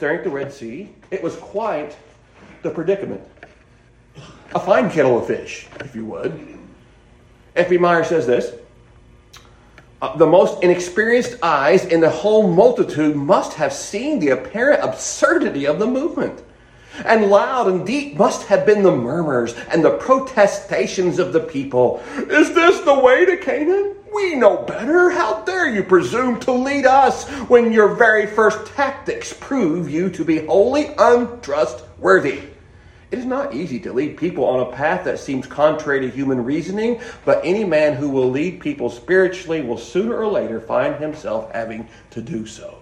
staring 0.00 0.16
at 0.16 0.24
the 0.24 0.30
Red 0.30 0.50
Sea. 0.50 0.88
It 1.10 1.22
was 1.22 1.36
quite 1.36 1.94
the 2.62 2.70
predicament. 2.70 3.20
A 4.54 4.58
fine 4.58 4.90
kettle 4.90 5.18
of 5.18 5.26
fish, 5.26 5.68
if 5.80 5.94
you 5.94 6.06
would. 6.06 6.58
F.B. 7.54 7.76
Meyer 7.76 8.02
says 8.02 8.26
this 8.26 8.54
uh, 10.00 10.16
The 10.16 10.24
most 10.24 10.62
inexperienced 10.62 11.36
eyes 11.42 11.84
in 11.84 12.00
the 12.00 12.08
whole 12.08 12.48
multitude 12.48 13.14
must 13.14 13.52
have 13.58 13.74
seen 13.74 14.18
the 14.18 14.30
apparent 14.30 14.82
absurdity 14.82 15.66
of 15.66 15.78
the 15.78 15.86
movement. 15.86 16.42
And 17.04 17.26
loud 17.26 17.68
and 17.68 17.86
deep 17.86 18.16
must 18.16 18.46
have 18.48 18.66
been 18.66 18.82
the 18.82 18.94
murmurs 18.94 19.54
and 19.70 19.84
the 19.84 19.96
protestations 19.96 21.18
of 21.18 21.32
the 21.32 21.40
people. 21.40 22.02
Is 22.16 22.54
this 22.54 22.80
the 22.80 22.98
way 22.98 23.24
to 23.24 23.36
Canaan? 23.36 23.96
We 24.12 24.34
know 24.34 24.58
better. 24.64 25.10
How 25.10 25.42
dare 25.44 25.68
you 25.68 25.84
presume 25.84 26.40
to 26.40 26.52
lead 26.52 26.84
us 26.84 27.28
when 27.48 27.72
your 27.72 27.94
very 27.94 28.26
first 28.26 28.66
tactics 28.74 29.32
prove 29.32 29.88
you 29.88 30.10
to 30.10 30.24
be 30.24 30.44
wholly 30.46 30.94
untrustworthy? 30.98 32.42
It 33.10 33.18
is 33.18 33.24
not 33.24 33.54
easy 33.54 33.80
to 33.80 33.92
lead 33.92 34.16
people 34.16 34.44
on 34.44 34.60
a 34.60 34.72
path 34.72 35.04
that 35.04 35.18
seems 35.18 35.46
contrary 35.46 36.00
to 36.00 36.10
human 36.10 36.44
reasoning, 36.44 37.00
but 37.24 37.40
any 37.44 37.64
man 37.64 37.94
who 37.94 38.08
will 38.08 38.30
lead 38.30 38.60
people 38.60 38.88
spiritually 38.88 39.62
will 39.62 39.78
sooner 39.78 40.16
or 40.16 40.28
later 40.28 40.60
find 40.60 40.94
himself 40.96 41.50
having 41.52 41.88
to 42.10 42.22
do 42.22 42.46
so. 42.46 42.79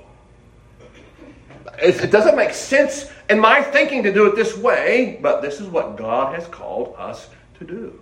It 1.81 2.11
doesn't 2.11 2.37
make 2.37 2.53
sense 2.53 3.11
in 3.29 3.39
my 3.39 3.63
thinking 3.63 4.03
to 4.05 4.13
do 4.13 4.27
it 4.27 4.37
this 4.37 4.57
way, 4.57 5.19
but 5.21 5.43
this 5.43 5.61
is 5.61 5.67
what 5.67 5.97
God 5.97 6.35
has 6.35 6.47
called 6.49 6.95
us 6.97 7.29
to 7.59 7.65
do. 7.65 8.01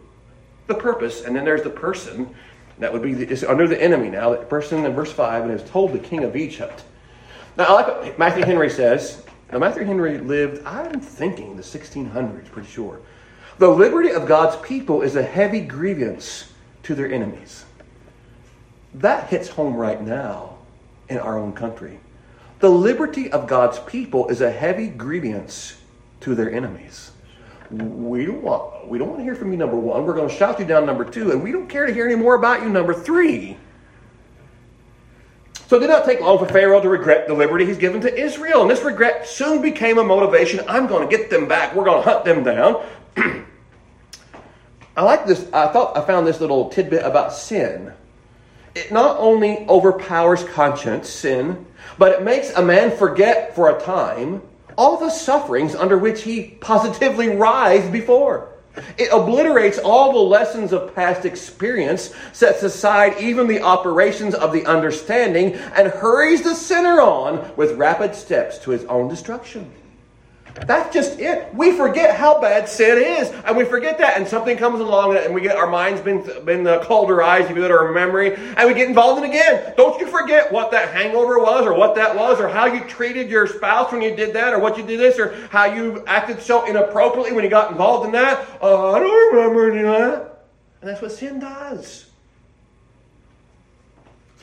The 0.66 0.74
purpose, 0.74 1.24
and 1.24 1.34
then 1.34 1.44
there's 1.44 1.62
the 1.62 1.70
person 1.70 2.34
that 2.78 2.92
would 2.92 3.02
be 3.02 3.14
the, 3.14 3.50
under 3.50 3.66
the 3.66 3.80
enemy 3.80 4.10
now. 4.10 4.30
The 4.30 4.38
person 4.38 4.84
in 4.84 4.92
verse 4.92 5.12
5 5.12 5.44
and 5.44 5.52
is 5.52 5.68
told 5.68 5.92
the 5.92 5.98
king 5.98 6.24
of 6.24 6.36
Egypt. 6.36 6.84
Now, 7.56 7.64
I 7.64 7.72
like 7.72 7.86
what 7.86 8.18
Matthew 8.18 8.44
Henry 8.44 8.68
says. 8.68 9.22
Now, 9.50 9.58
Matthew 9.58 9.84
Henry 9.84 10.18
lived, 10.18 10.64
I'm 10.66 11.00
thinking, 11.00 11.56
the 11.56 11.62
1600s, 11.62 12.46
pretty 12.46 12.68
sure. 12.68 13.00
The 13.58 13.68
liberty 13.68 14.10
of 14.10 14.26
God's 14.26 14.56
people 14.66 15.02
is 15.02 15.16
a 15.16 15.22
heavy 15.22 15.60
grievance 15.60 16.52
to 16.82 16.94
their 16.94 17.10
enemies. 17.10 17.64
That 18.94 19.28
hits 19.28 19.48
home 19.48 19.74
right 19.74 20.02
now 20.02 20.58
in 21.08 21.18
our 21.18 21.38
own 21.38 21.52
country. 21.52 22.00
The 22.58 22.70
liberty 22.70 23.30
of 23.30 23.46
God's 23.46 23.78
people 23.80 24.28
is 24.28 24.40
a 24.40 24.50
heavy 24.50 24.88
grievance 24.88 25.80
to 26.20 26.34
their 26.34 26.50
enemies. 26.50 27.12
We 27.70 28.24
don't 28.24 28.42
want 28.42 28.88
we 28.88 28.98
don't 28.98 29.08
want 29.08 29.20
to 29.20 29.24
hear 29.24 29.34
from 29.34 29.50
you 29.50 29.58
number 29.58 29.76
one. 29.76 30.06
We're 30.06 30.14
going 30.14 30.28
to 30.28 30.34
shout 30.34 30.58
you 30.58 30.64
down 30.64 30.86
number 30.86 31.04
two 31.04 31.32
and 31.32 31.42
we 31.42 31.52
don't 31.52 31.68
care 31.68 31.86
to 31.86 31.92
hear 31.92 32.06
any 32.06 32.14
more 32.14 32.36
about 32.36 32.62
you 32.62 32.68
number 32.68 32.94
three. 32.94 33.56
So 35.66 35.76
it 35.76 35.80
did 35.80 35.90
not 35.90 36.04
take 36.04 36.20
long 36.20 36.38
for 36.38 36.46
pharaoh 36.46 36.80
to 36.80 36.88
regret 36.88 37.26
the 37.26 37.34
liberty 37.34 37.66
he's 37.66 37.76
given 37.76 38.00
to 38.02 38.14
israel. 38.14 38.62
And 38.62 38.70
this 38.70 38.82
regret 38.82 39.26
soon 39.26 39.60
became 39.60 39.98
a 39.98 40.04
motivation. 40.04 40.64
I'm 40.68 40.86
going 40.86 41.08
to 41.08 41.16
get 41.16 41.28
them 41.28 41.48
back. 41.48 41.74
We're 41.74 41.84
going 41.84 42.04
to 42.04 42.08
hunt 42.08 42.24
them 42.24 42.44
down. 42.44 42.86
I 44.96 45.02
like 45.02 45.26
this 45.26 45.46
i 45.52 45.66
thought 45.66 45.94
i 45.96 46.00
found 46.00 46.26
this 46.26 46.40
little 46.40 46.70
tidbit 46.70 47.04
about 47.04 47.32
sin 47.32 47.92
it 48.76 48.92
not 48.92 49.16
only 49.18 49.66
overpowers 49.68 50.44
conscience 50.44 51.08
sin 51.08 51.66
but 51.98 52.12
it 52.12 52.22
makes 52.22 52.50
a 52.50 52.62
man 52.62 52.96
forget 52.96 53.54
for 53.54 53.70
a 53.70 53.80
time 53.80 54.42
all 54.76 54.98
the 54.98 55.10
sufferings 55.10 55.74
under 55.74 55.96
which 55.96 56.22
he 56.22 56.42
positively 56.60 57.28
writhed 57.34 57.90
before. 57.90 58.52
It 58.98 59.08
obliterates 59.10 59.78
all 59.78 60.12
the 60.12 60.18
lessons 60.18 60.72
of 60.74 60.94
past 60.94 61.24
experience, 61.24 62.12
sets 62.34 62.62
aside 62.62 63.18
even 63.18 63.46
the 63.46 63.62
operations 63.62 64.34
of 64.34 64.52
the 64.52 64.66
understanding, 64.66 65.54
and 65.54 65.88
hurries 65.88 66.42
the 66.42 66.54
sinner 66.54 67.00
on 67.00 67.56
with 67.56 67.78
rapid 67.78 68.14
steps 68.14 68.58
to 68.58 68.70
his 68.72 68.84
own 68.84 69.08
destruction. 69.08 69.72
That's 70.64 70.92
just 70.92 71.18
it. 71.18 71.54
We 71.54 71.76
forget 71.76 72.16
how 72.16 72.40
bad 72.40 72.68
sin 72.68 72.98
is, 72.98 73.30
and 73.44 73.56
we 73.56 73.64
forget 73.64 73.98
that, 73.98 74.16
and 74.16 74.26
something 74.26 74.56
comes 74.56 74.80
along, 74.80 75.16
and 75.16 75.34
we 75.34 75.42
get 75.42 75.56
our 75.56 75.66
minds 75.66 76.00
been 76.00 76.22
been 76.44 76.66
uh, 76.66 76.82
cauterized, 76.82 77.50
if 77.50 77.56
you 77.56 77.64
our 77.66 77.92
memory, 77.92 78.34
and 78.34 78.66
we 78.66 78.72
get 78.72 78.88
involved 78.88 79.22
in 79.22 79.30
it 79.30 79.36
again. 79.36 79.74
Don't 79.76 80.00
you 80.00 80.06
forget 80.06 80.50
what 80.50 80.70
that 80.70 80.94
hangover 80.94 81.38
was, 81.38 81.66
or 81.66 81.74
what 81.74 81.94
that 81.96 82.16
was, 82.16 82.40
or 82.40 82.48
how 82.48 82.66
you 82.66 82.80
treated 82.84 83.28
your 83.28 83.46
spouse 83.46 83.92
when 83.92 84.00
you 84.00 84.16
did 84.16 84.34
that, 84.34 84.54
or 84.54 84.58
what 84.58 84.78
you 84.78 84.86
did 84.86 84.98
this, 84.98 85.18
or 85.18 85.34
how 85.48 85.66
you 85.66 86.02
acted 86.06 86.40
so 86.40 86.64
inappropriately 86.64 87.32
when 87.32 87.44
you 87.44 87.50
got 87.50 87.70
involved 87.70 88.06
in 88.06 88.12
that. 88.12 88.48
I 88.62 88.98
don't 88.98 89.34
remember 89.34 89.70
any 89.70 89.80
of 89.80 89.86
that. 89.86 90.46
And 90.80 90.90
that's 90.90 91.02
what 91.02 91.12
sin 91.12 91.38
does. 91.38 92.05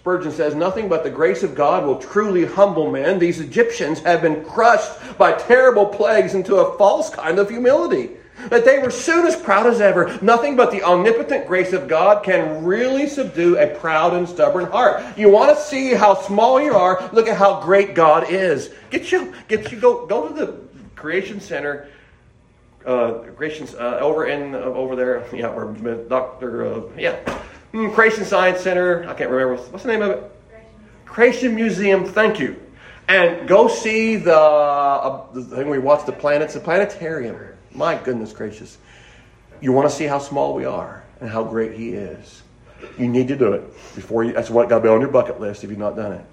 Spurgeon 0.04 0.34
says, 0.34 0.54
Nothing 0.54 0.90
but 0.90 1.06
the 1.06 1.10
grace 1.10 1.44
of 1.44 1.56
God 1.56 1.86
will 1.86 1.96
truly 1.96 2.44
humble 2.44 2.92
men. 2.92 3.20
These 3.20 3.40
Egyptians 3.40 4.02
have 4.02 4.22
been 4.22 4.44
crushed 4.44 4.92
by 5.18 5.32
terrible 5.32 5.86
plagues 5.86 6.34
into 6.34 6.58
a 6.58 6.78
false 6.78 7.10
kind 7.10 7.40
of 7.40 7.50
humility. 7.50 8.10
That 8.50 8.66
they 8.66 8.80
were 8.80 8.92
soon 8.92 9.26
as 9.26 9.38
proud 9.38 9.66
as 9.66 9.80
ever. 9.80 10.20
Nothing 10.22 10.58
but 10.58 10.72
the 10.72 10.84
omnipotent 10.84 11.48
grace 11.48 11.72
of 11.72 11.88
God 11.88 12.22
can 12.22 12.66
really 12.66 13.08
subdue 13.08 13.58
a 13.58 13.68
proud 13.80 14.14
and 14.14 14.28
stubborn 14.28 14.66
heart. 14.66 15.18
You 15.18 15.30
want 15.30 15.58
to 15.58 15.64
see 15.64 15.94
how 15.94 16.16
small 16.16 16.62
you 16.62 16.74
are? 16.74 17.10
Look 17.14 17.30
at 17.30 17.38
how 17.38 17.62
great 17.62 17.96
God 17.96 18.30
is. 18.30 18.72
Get 18.90 19.10
you, 19.10 19.34
get 19.48 19.72
you, 19.72 19.80
go, 19.80 20.06
go 20.06 20.28
to 20.28 20.34
the 20.34 20.60
Creation 20.98 21.40
Center 21.40 21.88
uh, 22.86 23.20
creation 23.38 23.68
uh, 23.80 24.00
over 24.02 24.26
in 24.26 24.54
uh, 24.54 24.58
over 24.58 24.98
there. 24.98 25.26
Yeah, 25.34 25.48
where 25.48 25.96
Doctor. 26.10 26.66
Uh, 26.66 26.82
yeah, 26.98 27.40
mm, 27.74 27.94
Creation 27.94 28.26
Science 28.26 28.62
Center. 28.62 29.04
I 29.08 29.14
can't 29.14 29.30
remember. 29.30 29.62
What's 29.64 29.84
the 29.84 29.92
name 29.92 30.02
of 30.02 30.12
it? 30.12 30.32
Creation 31.06 31.56
Museum. 31.56 32.06
Thank 32.06 32.40
you. 32.40 32.60
And 33.08 33.48
go 33.48 33.68
see 33.68 34.16
the, 34.16 34.36
uh, 34.36 35.32
the 35.34 35.44
thing 35.44 35.70
we 35.70 35.80
watch 35.80 36.06
the 36.06 36.12
planets, 36.12 36.54
the 36.54 36.60
planetarium. 36.60 37.38
My 37.72 37.96
goodness 37.96 38.32
gracious. 38.32 38.78
You 39.62 39.72
want 39.72 39.90
to 39.90 39.96
see 39.96 40.06
how 40.06 40.20
small 40.20 40.54
we 40.54 40.66
are 40.66 41.04
and 41.20 41.30
how 41.30 41.44
great 41.44 41.74
He 41.74 41.90
is. 41.90 42.44
You 42.98 43.08
need 43.08 43.28
to 43.30 43.36
do 43.36 43.54
it 43.54 43.64
before 43.96 44.24
you. 44.24 44.34
That's 44.34 44.50
what 44.50 44.70
got 44.70 44.80
to 44.80 44.84
be 44.84 44.90
on 44.90 45.02
your 45.02 45.10
bucket 45.10 45.40
list 45.40 45.64
if 45.64 45.70
you've 45.70 45.80
not 45.80 45.96
done 45.96 46.14
it. 46.14 46.26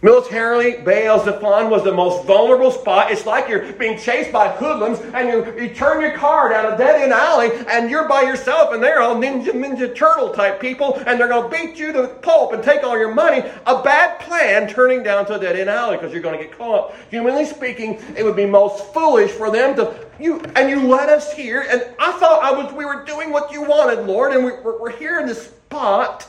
Militarily, 0.00 0.76
Baal 0.84 1.18
Zephon 1.18 1.70
was 1.70 1.82
the 1.82 1.92
most 1.92 2.24
vulnerable 2.24 2.70
spot. 2.70 3.10
It's 3.10 3.26
like 3.26 3.48
you're 3.48 3.72
being 3.72 3.98
chased 3.98 4.30
by 4.30 4.48
hoodlums 4.48 5.00
and 5.12 5.28
you, 5.28 5.60
you 5.60 5.74
turn 5.74 6.00
your 6.00 6.16
car 6.16 6.50
down 6.50 6.72
a 6.72 6.78
dead 6.78 7.02
end 7.02 7.12
alley 7.12 7.50
and 7.68 7.90
you're 7.90 8.08
by 8.08 8.22
yourself 8.22 8.72
and 8.72 8.80
they're 8.80 9.00
all 9.00 9.16
ninja, 9.16 9.50
ninja 9.50 9.92
turtle 9.92 10.30
type 10.30 10.60
people 10.60 11.02
and 11.06 11.18
they're 11.18 11.26
going 11.26 11.50
to 11.50 11.56
beat 11.56 11.76
you 11.76 11.92
to 11.92 12.06
pulp 12.22 12.52
and 12.52 12.62
take 12.62 12.84
all 12.84 12.96
your 12.96 13.12
money. 13.12 13.38
A 13.66 13.82
bad 13.82 14.20
plan 14.20 14.68
turning 14.68 15.02
down 15.02 15.26
to 15.26 15.34
a 15.34 15.40
dead 15.40 15.58
end 15.58 15.68
alley 15.68 15.96
because 15.96 16.12
you're 16.12 16.22
going 16.22 16.38
to 16.38 16.44
get 16.44 16.56
caught. 16.56 16.94
Humanly 17.10 17.44
speaking, 17.44 18.00
it 18.16 18.22
would 18.22 18.36
be 18.36 18.46
most 18.46 18.94
foolish 18.94 19.32
for 19.32 19.50
them 19.50 19.74
to, 19.74 20.06
you, 20.20 20.40
and 20.54 20.70
you 20.70 20.86
let 20.86 21.08
us 21.08 21.32
here 21.32 21.66
and 21.68 21.82
I 21.98 22.12
thought 22.12 22.44
I 22.44 22.52
was, 22.52 22.72
we 22.72 22.84
were 22.84 23.04
doing 23.04 23.32
what 23.32 23.50
you 23.50 23.62
wanted, 23.62 24.06
Lord, 24.06 24.32
and 24.32 24.44
we, 24.44 24.52
we're, 24.52 24.80
we're 24.80 24.96
here 24.96 25.18
in 25.18 25.26
this 25.26 25.48
spot 25.48 26.28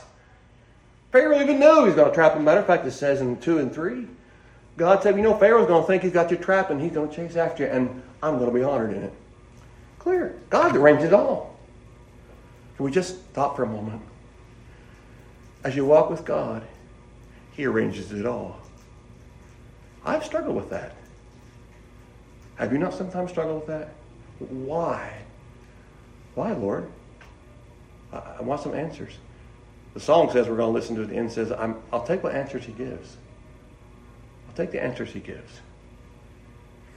Pharaoh 1.12 1.40
even 1.40 1.58
knew 1.58 1.86
he's 1.86 1.94
going 1.94 2.08
to 2.08 2.14
trap 2.14 2.34
him. 2.34 2.44
Matter 2.44 2.60
of 2.60 2.66
fact, 2.66 2.86
it 2.86 2.92
says 2.92 3.20
in 3.20 3.40
2 3.40 3.58
and 3.58 3.74
3, 3.74 4.06
God 4.76 5.02
said, 5.02 5.16
You 5.16 5.22
know, 5.22 5.36
Pharaoh's 5.36 5.66
going 5.66 5.82
to 5.82 5.86
think 5.86 6.02
he's 6.02 6.12
got 6.12 6.30
you 6.30 6.36
trapped 6.36 6.70
and 6.70 6.80
he's 6.80 6.92
going 6.92 7.08
to 7.08 7.14
chase 7.14 7.36
after 7.36 7.64
you, 7.64 7.70
and 7.70 8.02
I'm 8.22 8.38
going 8.38 8.50
to 8.50 8.56
be 8.56 8.62
honored 8.62 8.92
in 8.92 9.02
it. 9.02 9.12
Clear. 9.98 10.38
God 10.48 10.74
arranged 10.76 11.04
it 11.04 11.12
all. 11.12 11.56
Can 12.76 12.84
we 12.84 12.90
just 12.90 13.28
stop 13.30 13.56
for 13.56 13.64
a 13.64 13.66
moment? 13.66 14.00
As 15.64 15.76
you 15.76 15.84
walk 15.84 16.08
with 16.08 16.24
God, 16.24 16.62
He 17.52 17.66
arranges 17.66 18.12
it 18.12 18.24
all. 18.24 18.58
I've 20.04 20.24
struggled 20.24 20.56
with 20.56 20.70
that. 20.70 20.94
Have 22.56 22.72
you 22.72 22.78
not 22.78 22.94
sometimes 22.94 23.30
struggled 23.30 23.56
with 23.56 23.66
that? 23.66 23.92
Why? 24.38 25.12
Why, 26.34 26.52
Lord? 26.52 26.90
I 28.12 28.40
want 28.40 28.62
some 28.62 28.74
answers. 28.74 29.12
The 29.94 30.00
song 30.00 30.30
says 30.30 30.48
we're 30.48 30.56
going 30.56 30.72
to 30.72 30.78
listen 30.78 30.96
to 30.96 31.02
it 31.02 31.10
and 31.10 31.30
says, 31.30 31.50
i 31.50 31.66
will 31.90 32.02
take 32.02 32.22
what 32.22 32.34
answers 32.34 32.64
he 32.64 32.72
gives. 32.72 33.16
I'll 34.48 34.54
take 34.54 34.70
the 34.70 34.82
answers 34.82 35.10
he 35.10 35.20
gives. 35.20 35.60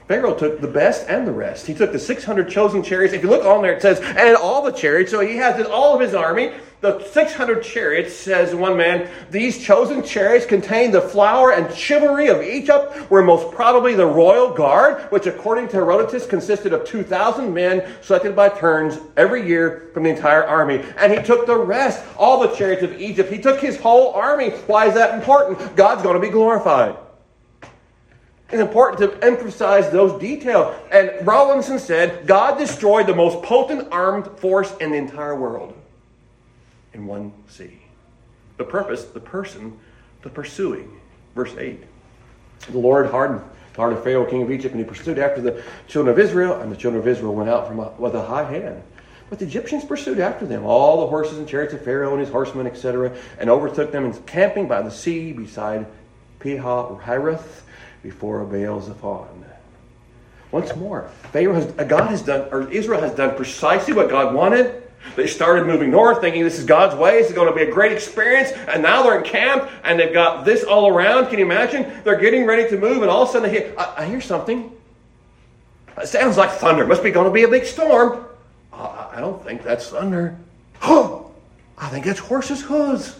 Pharaoh 0.07 0.35
took 0.35 0.59
the 0.59 0.67
best 0.67 1.07
and 1.07 1.25
the 1.25 1.31
rest. 1.31 1.65
He 1.65 1.73
took 1.73 1.91
the 1.91 1.99
600 1.99 2.49
chosen 2.49 2.83
chariots. 2.83 3.13
If 3.13 3.23
you 3.23 3.29
look 3.29 3.45
on 3.45 3.61
there, 3.61 3.73
it 3.73 3.81
says, 3.81 3.99
and 4.01 4.35
all 4.35 4.61
the 4.61 4.71
chariots. 4.71 5.11
So 5.11 5.21
he 5.21 5.37
has 5.37 5.65
all 5.65 5.95
of 5.95 6.01
his 6.01 6.13
army. 6.13 6.53
The 6.83 7.01
600 7.01 7.63
chariots, 7.63 8.13
says 8.13 8.53
one 8.53 8.75
man, 8.75 9.09
these 9.31 9.63
chosen 9.63 10.03
chariots 10.03 10.45
contain 10.45 10.91
the 10.91 10.99
flower 10.99 11.53
and 11.53 11.73
chivalry 11.73 12.27
of 12.27 12.41
Egypt, 12.43 13.09
were 13.09 13.21
most 13.21 13.55
probably 13.55 13.95
the 13.95 14.05
royal 14.05 14.53
guard, 14.53 15.03
which 15.03 15.25
according 15.25 15.69
to 15.69 15.77
Herodotus 15.77 16.25
consisted 16.25 16.73
of 16.73 16.83
2,000 16.83 17.53
men 17.53 17.89
selected 18.01 18.35
by 18.35 18.49
turns 18.49 18.99
every 19.15 19.47
year 19.47 19.91
from 19.93 20.03
the 20.03 20.09
entire 20.09 20.43
army. 20.43 20.83
And 20.97 21.13
he 21.13 21.23
took 21.23 21.45
the 21.45 21.55
rest, 21.55 22.03
all 22.17 22.41
the 22.41 22.53
chariots 22.53 22.83
of 22.83 22.99
Egypt. 22.99 23.31
He 23.31 23.39
took 23.39 23.61
his 23.61 23.79
whole 23.79 24.11
army. 24.11 24.49
Why 24.67 24.87
is 24.87 24.93
that 24.95 25.13
important? 25.13 25.77
God's 25.77 26.03
going 26.03 26.15
to 26.15 26.27
be 26.27 26.33
glorified. 26.33 26.97
It's 28.49 28.61
important 28.61 28.99
to 29.09 29.25
emphasize 29.25 29.89
those 29.89 30.19
details. 30.19 30.75
And 30.91 31.25
Rawlinson 31.25 31.79
said 31.79 32.27
God 32.27 32.57
destroyed 32.57 33.07
the 33.07 33.15
most 33.15 33.41
potent 33.41 33.87
armed 33.89 34.27
force 34.37 34.75
in 34.81 34.91
the 34.91 34.97
entire 34.97 35.39
world 35.39 35.77
in 36.93 37.05
one 37.05 37.33
sea. 37.47 37.79
The 38.57 38.63
purpose, 38.63 39.05
the 39.05 39.19
person, 39.19 39.77
the 40.21 40.29
pursuing. 40.29 40.99
Verse 41.35 41.55
8. 41.57 41.83
The 42.69 42.77
Lord 42.77 43.09
hardened 43.09 43.41
the 43.73 43.81
heart 43.81 43.93
of 43.93 44.03
Pharaoh, 44.03 44.25
king 44.25 44.43
of 44.43 44.51
Egypt, 44.51 44.75
and 44.75 44.83
he 44.83 44.87
pursued 44.87 45.17
after 45.17 45.41
the 45.41 45.63
children 45.87 46.13
of 46.13 46.19
Israel, 46.19 46.61
and 46.61 46.71
the 46.71 46.75
children 46.75 47.01
of 47.01 47.07
Israel 47.07 47.33
went 47.33 47.49
out 47.49 47.67
from 47.67 47.79
a, 47.79 47.89
with 47.97 48.13
a 48.13 48.23
high 48.23 48.43
hand. 48.43 48.83
But 49.29 49.39
the 49.39 49.45
Egyptians 49.45 49.83
pursued 49.83 50.19
after 50.19 50.45
them, 50.45 50.63
all 50.63 51.01
the 51.01 51.07
horses 51.07 51.39
and 51.39 51.47
chariots 51.47 51.73
of 51.73 51.83
Pharaoh 51.83 52.11
and 52.11 52.19
his 52.19 52.29
horsemen, 52.29 52.67
etc., 52.67 53.15
and 53.39 53.49
overtook 53.49 53.91
them, 53.91 54.05
encamping 54.05 54.67
by 54.67 54.83
the 54.83 54.91
sea 54.91 55.33
beside 55.33 55.87
Pi-hahiroth 56.39 57.61
before 58.03 58.43
Baal 58.43 58.79
Zephon. 58.79 59.43
Once 60.51 60.75
more, 60.75 61.09
Pharaoh 61.31 61.55
has, 61.55 61.65
God 61.87 62.09
has 62.11 62.21
done, 62.21 62.47
or 62.51 62.69
Israel 62.69 63.01
has 63.01 63.15
done 63.15 63.35
precisely 63.35 63.93
what 63.93 64.07
God 64.07 64.35
wanted. 64.35 64.82
They 65.15 65.27
started 65.27 65.67
moving 65.67 65.91
north, 65.91 66.21
thinking 66.21 66.43
this 66.43 66.57
is 66.57 66.65
God's 66.65 66.95
way. 66.95 67.19
This 67.19 67.29
is 67.29 67.33
going 67.33 67.47
to 67.47 67.55
be 67.55 67.63
a 67.63 67.71
great 67.71 67.91
experience. 67.91 68.51
And 68.51 68.81
now 68.81 69.03
they're 69.03 69.17
in 69.17 69.23
camp, 69.23 69.69
and 69.83 69.99
they've 69.99 70.13
got 70.13 70.43
this 70.45 70.63
all 70.63 70.87
around. 70.87 71.27
Can 71.27 71.39
you 71.39 71.45
imagine? 71.45 72.01
They're 72.03 72.19
getting 72.19 72.45
ready 72.45 72.67
to 72.69 72.77
move, 72.77 73.01
and 73.01 73.11
all 73.11 73.23
of 73.23 73.29
a 73.29 73.31
sudden 73.31 73.51
they 73.51 73.59
hear, 73.59 73.73
I, 73.77 74.03
I 74.03 74.05
hear 74.05 74.21
something. 74.21 74.71
It 75.97 76.07
sounds 76.07 76.37
like 76.37 76.51
thunder. 76.51 76.85
Must 76.85 77.03
be 77.03 77.11
going 77.11 77.27
to 77.27 77.31
be 77.31 77.43
a 77.43 77.47
big 77.47 77.65
storm. 77.65 78.25
I, 78.71 79.09
I 79.13 79.19
don't 79.19 79.43
think 79.43 79.63
that's 79.63 79.89
thunder. 79.89 80.37
Oh, 80.81 81.31
I 81.77 81.89
think 81.89 82.05
it's 82.05 82.19
horses' 82.19 82.61
hooves. 82.61 83.19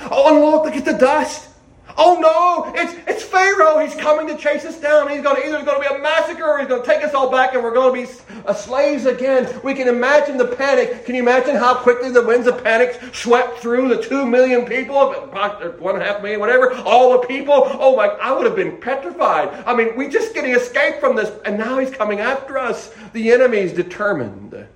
Oh, 0.00 0.34
and 0.34 0.44
look, 0.44 0.64
look 0.64 0.76
at 0.76 0.84
the 0.84 0.92
dust. 0.92 1.48
Oh 1.96 2.18
no, 2.20 2.72
it's, 2.80 2.94
it's 3.06 3.22
Pharaoh. 3.22 3.78
He's 3.78 3.94
coming 3.94 4.26
to 4.28 4.36
chase 4.36 4.64
us 4.64 4.78
down. 4.80 5.08
He's 5.10 5.22
going 5.22 5.36
to 5.36 5.46
either 5.46 5.64
going 5.64 5.82
to 5.82 5.88
be 5.88 5.94
a 5.94 5.98
massacre 5.98 6.44
or 6.44 6.58
he's 6.58 6.68
going 6.68 6.82
to 6.82 6.86
take 6.86 7.02
us 7.02 7.14
all 7.14 7.30
back 7.30 7.54
and 7.54 7.62
we're 7.62 7.72
going 7.72 8.06
to 8.06 8.12
be 8.12 8.20
uh, 8.46 8.54
slaves 8.54 9.06
again. 9.06 9.60
We 9.64 9.74
can 9.74 9.88
imagine 9.88 10.36
the 10.36 10.46
panic. 10.46 11.04
Can 11.04 11.14
you 11.14 11.22
imagine 11.22 11.56
how 11.56 11.74
quickly 11.74 12.10
the 12.10 12.22
winds 12.22 12.46
of 12.46 12.62
panic 12.62 13.00
swept 13.12 13.58
through 13.58 13.88
the 13.88 14.02
two 14.02 14.26
million 14.26 14.64
people, 14.64 15.12
one 15.12 15.94
and 15.94 16.02
a 16.02 16.06
half 16.06 16.22
million, 16.22 16.40
whatever, 16.40 16.74
all 16.84 17.20
the 17.20 17.26
people? 17.26 17.54
Oh 17.66 17.96
my, 17.96 18.06
I 18.06 18.32
would 18.32 18.46
have 18.46 18.56
been 18.56 18.76
petrified. 18.76 19.48
I 19.66 19.74
mean, 19.74 19.96
we 19.96 20.08
just 20.08 20.34
getting 20.34 20.54
escaped 20.54 21.00
from 21.00 21.16
this 21.16 21.32
and 21.44 21.58
now 21.58 21.78
he's 21.78 21.90
coming 21.90 22.20
after 22.20 22.58
us. 22.58 22.94
The 23.12 23.32
enemy 23.32 23.58
is 23.58 23.72
determined. 23.72 24.52
The 24.52 24.66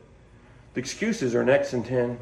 excuses 0.80 1.34
are 1.34 1.44
next 1.44 1.74
in 1.74 1.84
10. 1.84 2.18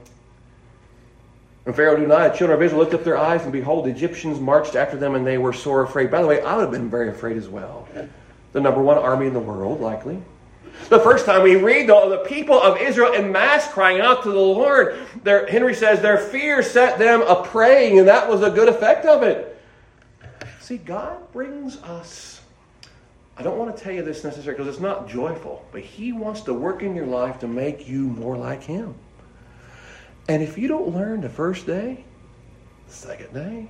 And 1.67 1.77
Pharaoh 1.77 1.97
denied. 1.97 2.33
The 2.33 2.39
children 2.39 2.59
of 2.59 2.63
Israel 2.63 2.81
lifted 2.81 3.01
up 3.01 3.05
their 3.05 3.19
eyes, 3.19 3.43
and 3.43 3.53
behold, 3.53 3.85
the 3.85 3.91
Egyptians 3.91 4.41
marched 4.41 4.77
after 4.77 4.97
them, 4.97 5.15
and 5.15 5.27
they 5.27 5.39
were 5.39 5.53
sore 5.53 5.83
afraid. 5.83 6.11
By 6.11 6.23
the 6.23 6.27
way, 6.27 6.41
I 6.41 6.57
would 6.57 6.63
have 6.63 6.71
been 6.71 6.89
very 6.89 7.11
afraid 7.11 7.37
as 7.37 7.49
well. 7.49 7.87
The 8.53 8.61
number 8.61 8.83
one 8.83 8.99
army 8.99 9.27
in 9.27 9.35
the 9.35 9.41
world, 9.41 9.81
likely. 9.81 10.21
The 10.89 10.99
first 10.99 11.27
time 11.27 11.43
we 11.43 11.57
read 11.57 11.89
the, 11.89 12.09
the 12.09 12.25
people 12.27 12.61
of 12.61 12.79
Israel 12.79 13.13
in 13.13 13.31
mass 13.31 13.71
crying 13.71 14.01
out 14.01 14.23
to 14.23 14.31
the 14.31 14.39
Lord, 14.39 14.99
their, 15.23 15.47
Henry 15.47 15.75
says 15.75 16.01
their 16.01 16.19
fear 16.19 16.63
set 16.63 16.99
them 16.99 17.23
a 17.23 17.45
praying, 17.45 17.99
and 17.99 18.09
that 18.09 18.29
was 18.29 18.43
a 18.43 18.51
good 18.51 18.69
effect 18.69 19.05
of 19.05 19.23
it. 19.23 19.61
See, 20.61 20.79
God 20.79 21.31
brings 21.33 21.77
us. 21.83 22.41
I 23.37 23.43
don't 23.43 23.59
want 23.59 23.77
to 23.77 23.83
tell 23.83 23.93
you 23.93 24.03
this 24.03 24.25
necessarily 24.25 24.59
because 24.59 24.73
it's 24.73 24.83
not 24.83 25.09
joyful, 25.09 25.65
but 25.73 25.83
He 25.83 26.13
wants 26.13 26.41
to 26.43 26.55
work 26.55 26.83
in 26.83 26.95
your 26.95 27.07
life 27.07 27.39
to 27.41 27.49
make 27.49 27.89
you 27.89 28.01
more 28.01 28.37
like 28.37 28.63
Him. 28.63 28.95
And 30.31 30.45
if 30.45 30.57
you 30.57 30.69
don't 30.69 30.95
learn 30.95 31.23
the 31.23 31.29
first 31.29 31.67
day, 31.67 32.05
the 32.87 32.93
second 32.95 33.35
day, 33.35 33.69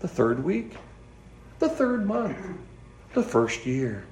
the 0.00 0.08
third 0.08 0.42
week, 0.42 0.72
the 1.60 1.68
third 1.68 2.04
month, 2.04 2.36
the 3.14 3.22
first 3.22 3.64
year, 3.64 4.04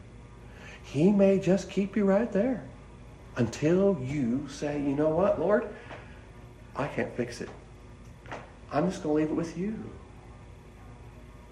He 0.85 1.11
may 1.11 1.41
just 1.41 1.69
keep 1.69 1.97
you 1.97 2.05
right 2.05 2.31
there 2.31 2.63
until 3.35 4.01
you 4.01 4.47
say, 4.49 4.81
you 4.81 4.95
know 4.95 5.09
what, 5.09 5.41
Lord, 5.41 5.67
I 6.77 6.87
can't 6.87 7.13
fix 7.17 7.41
it. 7.41 7.49
I'm 8.71 8.89
just 8.89 9.03
going 9.03 9.17
to 9.17 9.23
leave 9.23 9.31
it 9.33 9.35
with 9.35 9.59
you. 9.59 9.75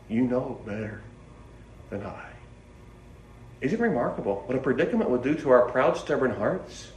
You 0.08 0.22
know 0.22 0.60
better 0.64 1.02
than 1.90 2.06
I. 2.06 2.30
Isn't 3.60 3.80
it 3.80 3.82
remarkable 3.82 4.44
what 4.46 4.56
a 4.56 4.60
predicament 4.60 5.10
would 5.10 5.24
do 5.24 5.34
to 5.34 5.50
our 5.50 5.68
proud, 5.68 5.96
stubborn 5.96 6.30
hearts? 6.36 6.92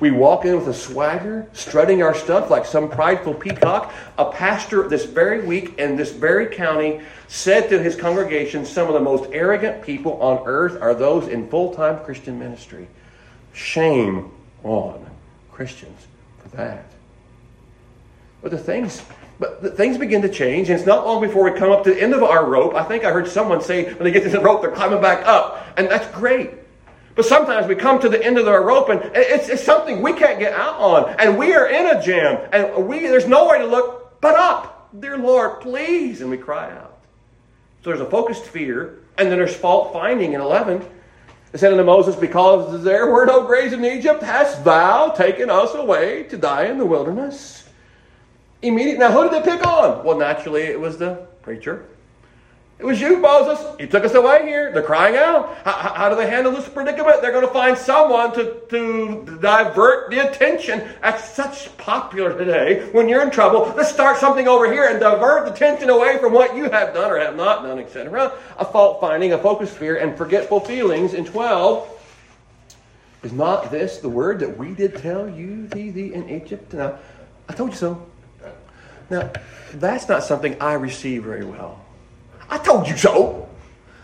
We 0.00 0.10
walk 0.12 0.44
in 0.44 0.56
with 0.56 0.68
a 0.68 0.74
swagger, 0.74 1.48
strutting 1.52 2.02
our 2.02 2.14
stuff 2.14 2.50
like 2.50 2.64
some 2.64 2.88
prideful 2.88 3.34
peacock. 3.34 3.92
A 4.16 4.30
pastor 4.30 4.88
this 4.88 5.04
very 5.04 5.44
week 5.44 5.78
in 5.78 5.96
this 5.96 6.12
very 6.12 6.46
county 6.46 7.00
said 7.26 7.68
to 7.70 7.82
his 7.82 7.96
congregation, 7.96 8.64
Some 8.64 8.86
of 8.86 8.94
the 8.94 9.00
most 9.00 9.28
arrogant 9.32 9.82
people 9.82 10.20
on 10.22 10.46
earth 10.46 10.80
are 10.80 10.94
those 10.94 11.26
in 11.28 11.48
full 11.48 11.74
time 11.74 12.04
Christian 12.04 12.38
ministry. 12.38 12.86
Shame 13.52 14.30
on 14.62 15.04
Christians 15.50 16.06
for 16.38 16.48
that. 16.56 16.84
But 18.40 18.52
the 18.52 18.58
things 18.58 19.02
but 19.40 19.62
the 19.62 19.70
things 19.70 19.96
begin 19.98 20.22
to 20.22 20.28
change, 20.28 20.68
and 20.68 20.78
it's 20.78 20.86
not 20.86 21.06
long 21.06 21.20
before 21.20 21.48
we 21.48 21.56
come 21.56 21.70
up 21.70 21.84
to 21.84 21.94
the 21.94 22.02
end 22.02 22.12
of 22.12 22.24
our 22.24 22.44
rope. 22.44 22.74
I 22.74 22.82
think 22.82 23.04
I 23.04 23.12
heard 23.12 23.28
someone 23.28 23.60
say 23.60 23.84
when 23.84 24.02
they 24.02 24.10
get 24.10 24.24
to 24.24 24.30
the 24.30 24.40
rope, 24.40 24.62
they're 24.62 24.72
climbing 24.72 25.00
back 25.00 25.24
up. 25.26 25.64
And 25.76 25.88
that's 25.88 26.12
great. 26.16 26.50
But 27.18 27.26
sometimes 27.26 27.66
we 27.66 27.74
come 27.74 27.98
to 27.98 28.08
the 28.08 28.24
end 28.24 28.38
of 28.38 28.46
our 28.46 28.62
rope 28.62 28.90
and 28.90 29.00
it's, 29.12 29.48
it's 29.48 29.64
something 29.64 30.02
we 30.02 30.12
can't 30.12 30.38
get 30.38 30.52
out 30.52 30.78
on. 30.78 31.16
And 31.18 31.36
we 31.36 31.52
are 31.52 31.66
in 31.66 31.96
a 31.96 32.00
jam 32.00 32.48
and 32.52 32.86
we, 32.86 33.00
there's 33.00 33.26
nowhere 33.26 33.58
to 33.58 33.66
look 33.66 34.20
but 34.20 34.36
up. 34.36 34.88
Dear 35.00 35.18
Lord, 35.18 35.60
please. 35.60 36.20
And 36.20 36.30
we 36.30 36.36
cry 36.36 36.70
out. 36.70 37.00
So 37.82 37.90
there's 37.90 38.00
a 38.00 38.08
focused 38.08 38.44
fear 38.44 39.00
and 39.18 39.28
then 39.28 39.36
there's 39.36 39.56
fault 39.56 39.92
finding 39.92 40.34
in 40.34 40.40
11. 40.40 40.88
It 41.52 41.58
said 41.58 41.72
unto 41.72 41.82
Moses, 41.82 42.14
Because 42.14 42.84
there 42.84 43.10
were 43.10 43.26
no 43.26 43.44
graves 43.44 43.72
in 43.72 43.84
Egypt, 43.84 44.22
hast 44.22 44.62
thou 44.62 45.08
taken 45.08 45.50
us 45.50 45.74
away 45.74 46.22
to 46.22 46.36
die 46.36 46.66
in 46.66 46.78
the 46.78 46.86
wilderness? 46.86 47.68
Immediately, 48.62 49.00
now 49.00 49.10
who 49.10 49.28
did 49.28 49.32
they 49.32 49.56
pick 49.56 49.66
on? 49.66 50.04
Well, 50.04 50.18
naturally, 50.18 50.62
it 50.62 50.78
was 50.78 50.98
the 50.98 51.26
preacher 51.42 51.84
it 52.78 52.84
was 52.84 53.00
you, 53.00 53.18
Moses. 53.18 53.58
You 53.80 53.88
took 53.88 54.04
us 54.04 54.14
away 54.14 54.46
here. 54.46 54.70
They're 54.72 54.84
crying 54.84 55.16
out. 55.16 55.56
How, 55.64 55.72
how, 55.72 56.08
do 56.08 56.14
they 56.14 56.30
handle 56.30 56.52
this 56.52 56.68
predicament? 56.68 57.20
They're 57.20 57.32
going 57.32 57.46
to 57.46 57.52
find 57.52 57.76
someone 57.76 58.32
to, 58.34 58.60
to 58.70 59.38
divert 59.40 60.10
the 60.10 60.28
attention. 60.30 60.88
That's 61.02 61.28
such 61.28 61.76
popular 61.76 62.38
today. 62.38 62.88
When 62.92 63.08
you're 63.08 63.22
in 63.22 63.32
trouble, 63.32 63.74
let's 63.76 63.90
start 63.90 64.18
something 64.18 64.46
over 64.46 64.70
here 64.70 64.88
and 64.88 65.00
divert 65.00 65.46
the 65.46 65.52
attention 65.54 65.90
away 65.90 66.18
from 66.18 66.32
what 66.32 66.54
you 66.54 66.70
have 66.70 66.94
done 66.94 67.10
or 67.10 67.18
have 67.18 67.34
not 67.34 67.64
done, 67.64 67.80
etc. 67.80 68.32
A 68.58 68.64
fault 68.64 69.00
finding, 69.00 69.32
a 69.32 69.38
focused 69.38 69.76
fear, 69.76 69.96
and 69.96 70.16
forgetful 70.16 70.60
feelings. 70.60 71.14
In 71.14 71.24
12, 71.24 71.96
is 73.24 73.32
not 73.32 73.72
this 73.72 73.98
the 73.98 74.08
word 74.08 74.38
that 74.38 74.56
we 74.56 74.72
did 74.72 74.96
tell 74.98 75.28
you 75.28 75.66
thee, 75.66 75.90
thee 75.90 76.14
in 76.14 76.30
Egypt? 76.30 76.72
Now, 76.72 77.00
I 77.48 77.54
told 77.54 77.70
you 77.70 77.76
so. 77.76 78.06
Now, 79.10 79.32
that's 79.74 80.08
not 80.08 80.22
something 80.22 80.60
I 80.60 80.74
receive 80.74 81.24
very 81.24 81.44
well. 81.44 81.84
I 82.50 82.58
told 82.58 82.88
you 82.88 82.96
so. 82.96 83.48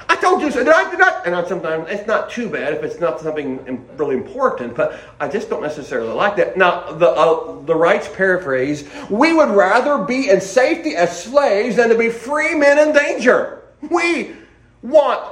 I 0.08 0.16
told 0.16 0.42
you 0.42 0.50
so. 0.50 0.62
Did 0.62 0.72
I? 0.72 0.92
Not? 0.92 1.26
And 1.26 1.34
I, 1.34 1.46
sometimes 1.46 1.86
it's 1.88 2.06
not 2.06 2.30
too 2.30 2.48
bad 2.48 2.74
if 2.74 2.82
it's 2.82 3.00
not 3.00 3.20
something 3.20 3.88
really 3.96 4.16
important, 4.16 4.76
but 4.76 5.00
I 5.18 5.28
just 5.28 5.48
don't 5.48 5.62
necessarily 5.62 6.12
like 6.12 6.36
that. 6.36 6.56
Now, 6.56 6.92
the 6.92 7.08
uh, 7.08 7.62
the 7.62 7.74
Wright's 7.74 8.08
paraphrase: 8.08 8.88
"We 9.08 9.32
would 9.32 9.48
rather 9.48 10.04
be 10.04 10.28
in 10.28 10.40
safety 10.40 10.94
as 10.94 11.24
slaves 11.24 11.76
than 11.76 11.88
to 11.88 11.96
be 11.96 12.10
free 12.10 12.54
men 12.54 12.78
in 12.78 12.94
danger. 12.94 13.62
We 13.90 14.36
want 14.82 15.24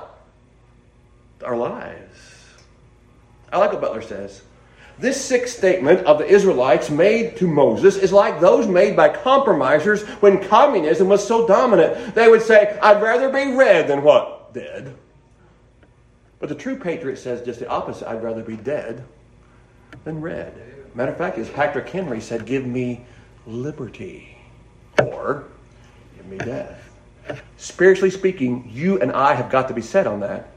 our 1.45 1.57
lives." 1.57 1.99
I 3.53 3.59
like 3.59 3.73
what 3.73 3.83
Butler 3.83 4.03
says. 4.03 4.43
This 5.03 5.21
sixth 5.21 5.59
statement 5.59 6.07
of 6.07 6.19
the 6.19 6.29
Israelites 6.29 6.89
made 6.89 7.37
to 7.39 7.49
Moses 7.49 7.97
is 7.97 8.13
like 8.13 8.39
those 8.39 8.69
made 8.69 8.95
by 8.95 9.09
compromisers 9.09 10.03
when 10.21 10.41
communism 10.45 11.09
was 11.09 11.27
so 11.27 11.45
dominant. 11.45 12.15
They 12.15 12.29
would 12.29 12.41
say, 12.41 12.79
I'd 12.81 13.03
rather 13.03 13.29
be 13.29 13.53
red 13.53 13.89
than 13.89 14.05
what? 14.05 14.55
Dead. 14.55 14.95
But 16.39 16.51
the 16.51 16.55
true 16.55 16.79
patriot 16.79 17.17
says 17.17 17.45
just 17.45 17.59
the 17.59 17.69
opposite 17.69 18.09
I'd 18.09 18.23
rather 18.23 18.45
be 18.45 18.55
dead 18.55 19.03
than 20.05 20.21
red. 20.21 20.55
Matter 20.95 21.11
of 21.11 21.19
fact, 21.19 21.37
as 21.37 21.51
Patrick 21.51 21.89
Henry 21.89 22.21
said, 22.21 22.47
give 22.47 22.65
me 22.65 23.05
liberty 23.45 24.39
or 25.03 25.47
give 26.17 26.27
me 26.27 26.39
death. 26.39 26.81
Spiritually 27.57 28.11
speaking, 28.11 28.71
you 28.73 29.01
and 29.01 29.11
I 29.11 29.35
have 29.35 29.51
got 29.51 29.67
to 29.67 29.75
be 29.75 29.83
set 29.83 30.07
on 30.07 30.21
that. 30.21 30.51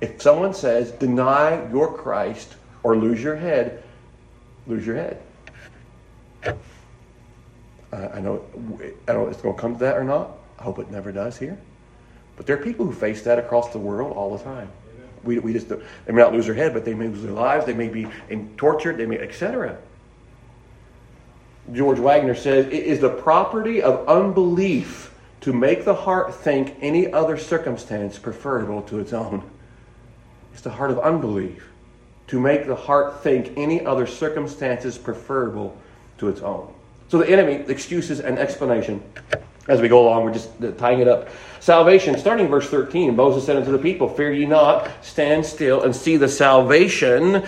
If 0.00 0.22
someone 0.22 0.54
says, 0.54 0.90
deny 0.92 1.70
your 1.70 1.94
Christ 1.94 2.54
or 2.82 2.96
lose 2.96 3.22
your 3.22 3.36
head, 3.36 3.82
lose 4.66 4.86
your 4.86 4.96
head. 4.96 5.22
I 7.92 8.20
know, 8.20 8.44
I 9.08 9.12
don't 9.12 9.24
know 9.24 9.28
it's 9.28 9.40
going 9.40 9.54
to 9.54 9.60
come 9.60 9.74
to 9.74 9.80
that 9.80 9.96
or 9.96 10.04
not. 10.04 10.30
I 10.58 10.62
hope 10.62 10.78
it 10.78 10.90
never 10.90 11.10
does 11.12 11.38
here. 11.38 11.58
But 12.36 12.46
there 12.46 12.58
are 12.58 12.62
people 12.62 12.86
who 12.86 12.92
face 12.92 13.22
that 13.22 13.38
across 13.38 13.72
the 13.72 13.78
world 13.78 14.16
all 14.16 14.36
the 14.36 14.44
time. 14.44 14.70
We, 15.24 15.38
we 15.38 15.52
just 15.52 15.68
they 15.68 15.76
may 16.06 16.22
not 16.22 16.32
lose 16.32 16.46
their 16.46 16.54
head, 16.54 16.72
but 16.72 16.84
they 16.84 16.94
may 16.94 17.08
lose 17.08 17.22
their 17.22 17.32
lives. 17.32 17.66
They 17.66 17.74
may 17.74 17.88
be 17.88 18.06
tortured. 18.56 18.98
They 18.98 19.06
may 19.06 19.18
etc. 19.18 19.78
George 21.72 21.98
Wagner 21.98 22.34
says 22.34 22.66
it 22.66 22.72
is 22.72 23.00
the 23.00 23.10
property 23.10 23.82
of 23.82 24.08
unbelief 24.08 25.12
to 25.40 25.52
make 25.52 25.84
the 25.84 25.94
heart 25.94 26.34
think 26.34 26.76
any 26.80 27.12
other 27.12 27.36
circumstance 27.36 28.18
preferable 28.18 28.82
to 28.82 29.00
its 29.00 29.12
own. 29.12 29.48
It's 30.52 30.62
the 30.62 30.70
heart 30.70 30.90
of 30.90 30.98
unbelief 31.00 31.68
to 32.28 32.38
make 32.38 32.66
the 32.66 32.74
heart 32.74 33.22
think 33.22 33.52
any 33.56 33.84
other 33.84 34.06
circumstances 34.06 34.96
preferable 34.96 35.76
to 36.18 36.28
its 36.28 36.40
own. 36.40 36.72
So 37.08 37.18
the 37.18 37.28
enemy, 37.28 37.64
excuses 37.68 38.20
and 38.20 38.38
explanation. 38.38 39.02
As 39.66 39.80
we 39.80 39.88
go 39.88 40.06
along, 40.06 40.24
we're 40.24 40.32
just 40.32 40.50
uh, 40.62 40.72
tying 40.72 41.00
it 41.00 41.08
up. 41.08 41.28
Salvation, 41.60 42.18
starting 42.18 42.48
verse 42.48 42.68
13, 42.68 43.14
Moses 43.16 43.44
said 43.44 43.56
unto 43.56 43.72
the 43.72 43.78
people, 43.78 44.08
Fear 44.08 44.32
ye 44.32 44.46
not, 44.46 44.90
stand 45.02 45.44
still 45.44 45.82
and 45.82 45.94
see 45.94 46.16
the 46.16 46.28
salvation 46.28 47.46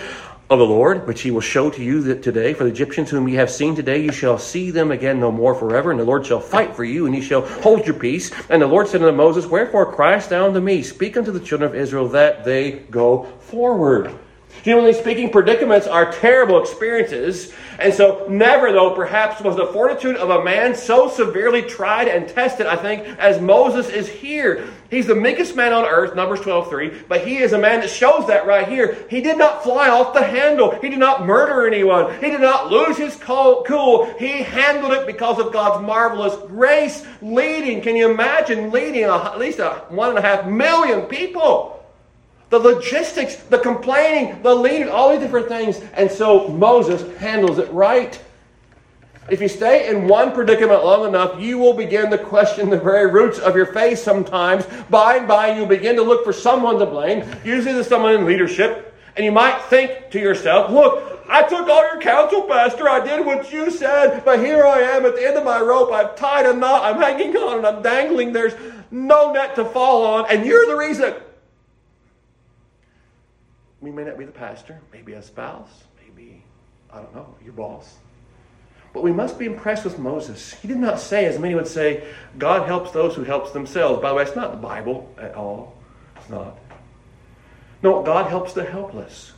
of 0.51 0.59
the 0.59 0.65
Lord, 0.65 1.07
which 1.07 1.21
he 1.21 1.31
will 1.31 1.41
show 1.41 1.69
to 1.69 1.83
you 1.83 2.15
today. 2.19 2.53
For 2.53 2.65
the 2.65 2.71
Egyptians 2.71 3.09
whom 3.09 3.27
ye 3.27 3.35
have 3.35 3.49
seen 3.49 3.75
today, 3.75 4.03
you 4.03 4.11
shall 4.11 4.37
see 4.37 4.69
them 4.69 4.91
again 4.91 5.19
no 5.19 5.31
more 5.31 5.55
forever. 5.55 5.91
And 5.91 5.99
the 5.99 6.03
Lord 6.03 6.25
shall 6.25 6.41
fight 6.41 6.75
for 6.75 6.83
you, 6.83 7.05
and 7.05 7.15
ye 7.15 7.21
shall 7.21 7.41
hold 7.41 7.85
your 7.85 7.95
peace. 7.95 8.31
And 8.49 8.61
the 8.61 8.67
Lord 8.67 8.87
said 8.87 9.01
unto 9.01 9.15
Moses, 9.15 9.45
Wherefore 9.45 9.93
criest 9.93 10.29
thou 10.29 10.47
unto 10.47 10.59
me? 10.59 10.83
Speak 10.83 11.17
unto 11.17 11.31
the 11.31 11.39
children 11.39 11.69
of 11.69 11.75
Israel 11.75 12.09
that 12.09 12.43
they 12.43 12.71
go 12.71 13.23
forward. 13.39 14.11
Humanly 14.63 14.93
speaking, 14.93 15.31
predicaments 15.31 15.87
are 15.87 16.11
terrible 16.11 16.61
experiences. 16.61 17.51
And 17.79 17.93
so, 17.93 18.27
never, 18.29 18.71
though, 18.71 18.91
perhaps 18.91 19.41
was 19.41 19.55
the 19.55 19.65
fortitude 19.67 20.15
of 20.17 20.29
a 20.29 20.43
man 20.43 20.75
so 20.75 21.09
severely 21.09 21.63
tried 21.63 22.07
and 22.07 22.29
tested, 22.29 22.67
I 22.67 22.75
think, 22.75 23.07
as 23.17 23.41
Moses 23.41 23.89
is 23.89 24.07
here. 24.07 24.67
He's 24.91 25.07
the 25.07 25.15
meekest 25.15 25.55
man 25.55 25.73
on 25.73 25.85
earth, 25.85 26.15
Numbers 26.15 26.41
12 26.41 26.69
3, 26.69 27.03
but 27.07 27.25
he 27.25 27.37
is 27.37 27.53
a 27.53 27.57
man 27.57 27.79
that 27.79 27.89
shows 27.89 28.27
that 28.27 28.45
right 28.45 28.67
here. 28.67 28.97
He 29.09 29.21
did 29.21 29.37
not 29.37 29.63
fly 29.63 29.89
off 29.89 30.13
the 30.13 30.23
handle. 30.23 30.71
He 30.79 30.89
did 30.89 30.99
not 30.99 31.25
murder 31.25 31.65
anyone. 31.65 32.13
He 32.19 32.29
did 32.29 32.41
not 32.41 32.69
lose 32.69 32.97
his 32.97 33.15
cool. 33.15 34.13
He 34.19 34.43
handled 34.43 34.93
it 34.93 35.07
because 35.07 35.39
of 35.39 35.53
God's 35.53 35.83
marvelous 35.83 36.35
grace 36.47 37.05
leading. 37.21 37.81
Can 37.81 37.95
you 37.95 38.11
imagine 38.11 38.69
leading 38.69 39.05
at 39.05 39.39
least 39.39 39.59
a 39.59 39.85
one 39.89 40.09
and 40.09 40.19
a 40.19 40.21
half 40.21 40.45
million 40.45 41.03
people? 41.03 41.80
The 42.51 42.59
logistics, 42.59 43.37
the 43.37 43.57
complaining, 43.57 44.41
the 44.43 44.53
leading, 44.53 44.89
all 44.89 45.09
these 45.09 45.21
different 45.21 45.47
things. 45.47 45.79
And 45.93 46.11
so 46.11 46.49
Moses 46.49 47.17
handles 47.17 47.57
it 47.57 47.71
right. 47.71 48.21
If 49.29 49.39
you 49.41 49.47
stay 49.47 49.87
in 49.87 50.07
one 50.07 50.33
predicament 50.33 50.83
long 50.83 51.07
enough, 51.07 51.39
you 51.39 51.57
will 51.57 51.73
begin 51.73 52.11
to 52.11 52.17
question 52.17 52.69
the 52.69 52.77
very 52.77 53.09
roots 53.09 53.39
of 53.39 53.55
your 53.55 53.67
faith 53.67 53.99
sometimes. 53.99 54.65
By 54.89 55.15
and 55.15 55.27
by, 55.27 55.55
you 55.55 55.65
begin 55.65 55.95
to 55.95 56.01
look 56.01 56.25
for 56.25 56.33
someone 56.33 56.77
to 56.79 56.85
blame, 56.85 57.23
usually 57.45 57.73
the 57.73 57.85
someone 57.85 58.15
in 58.15 58.25
leadership. 58.25 58.93
And 59.15 59.23
you 59.23 59.31
might 59.31 59.61
think 59.63 60.11
to 60.11 60.19
yourself, 60.19 60.71
look, 60.71 61.21
I 61.29 61.43
took 61.43 61.69
all 61.69 61.81
your 61.81 62.01
counsel, 62.01 62.41
Pastor. 62.41 62.89
I 62.89 62.99
did 63.05 63.25
what 63.25 63.53
you 63.53 63.71
said, 63.71 64.25
but 64.25 64.39
here 64.39 64.65
I 64.65 64.79
am 64.79 65.05
at 65.05 65.15
the 65.15 65.25
end 65.25 65.37
of 65.37 65.45
my 65.45 65.61
rope. 65.61 65.93
I've 65.93 66.17
tied 66.17 66.45
a 66.45 66.53
knot. 66.53 66.83
I'm 66.83 67.01
hanging 67.01 67.37
on 67.37 67.59
and 67.59 67.67
I'm 67.67 67.81
dangling. 67.81 68.33
There's 68.33 68.53
no 68.91 69.31
net 69.31 69.55
to 69.55 69.63
fall 69.63 70.03
on, 70.05 70.25
and 70.29 70.45
you're 70.45 70.65
the 70.65 70.75
reason. 70.75 71.13
We 73.81 73.91
may 73.91 74.03
not 74.03 74.17
be 74.17 74.25
the 74.25 74.31
pastor, 74.31 74.79
maybe 74.93 75.13
a 75.13 75.23
spouse, 75.23 75.83
maybe, 75.99 76.43
I 76.91 76.97
don't 76.97 77.15
know, 77.15 77.35
your 77.43 77.53
boss. 77.53 77.97
But 78.93 79.03
we 79.03 79.11
must 79.11 79.39
be 79.39 79.45
impressed 79.45 79.85
with 79.85 79.97
Moses. 79.97 80.53
He 80.53 80.67
did 80.67 80.77
not 80.77 80.99
say, 80.99 81.25
as 81.25 81.39
many 81.39 81.55
would 81.55 81.67
say, 81.67 82.03
God 82.37 82.67
helps 82.67 82.91
those 82.91 83.15
who 83.15 83.23
helps 83.23 83.51
themselves. 83.51 84.01
By 84.01 84.09
the 84.09 84.15
way, 84.15 84.23
it's 84.23 84.35
not 84.35 84.51
the 84.51 84.57
Bible 84.57 85.13
at 85.19 85.33
all. 85.33 85.75
It's 86.17 86.29
not. 86.29 86.57
No, 87.81 88.03
God 88.03 88.29
helps 88.29 88.53
the 88.53 88.63
helpless. 88.63 89.31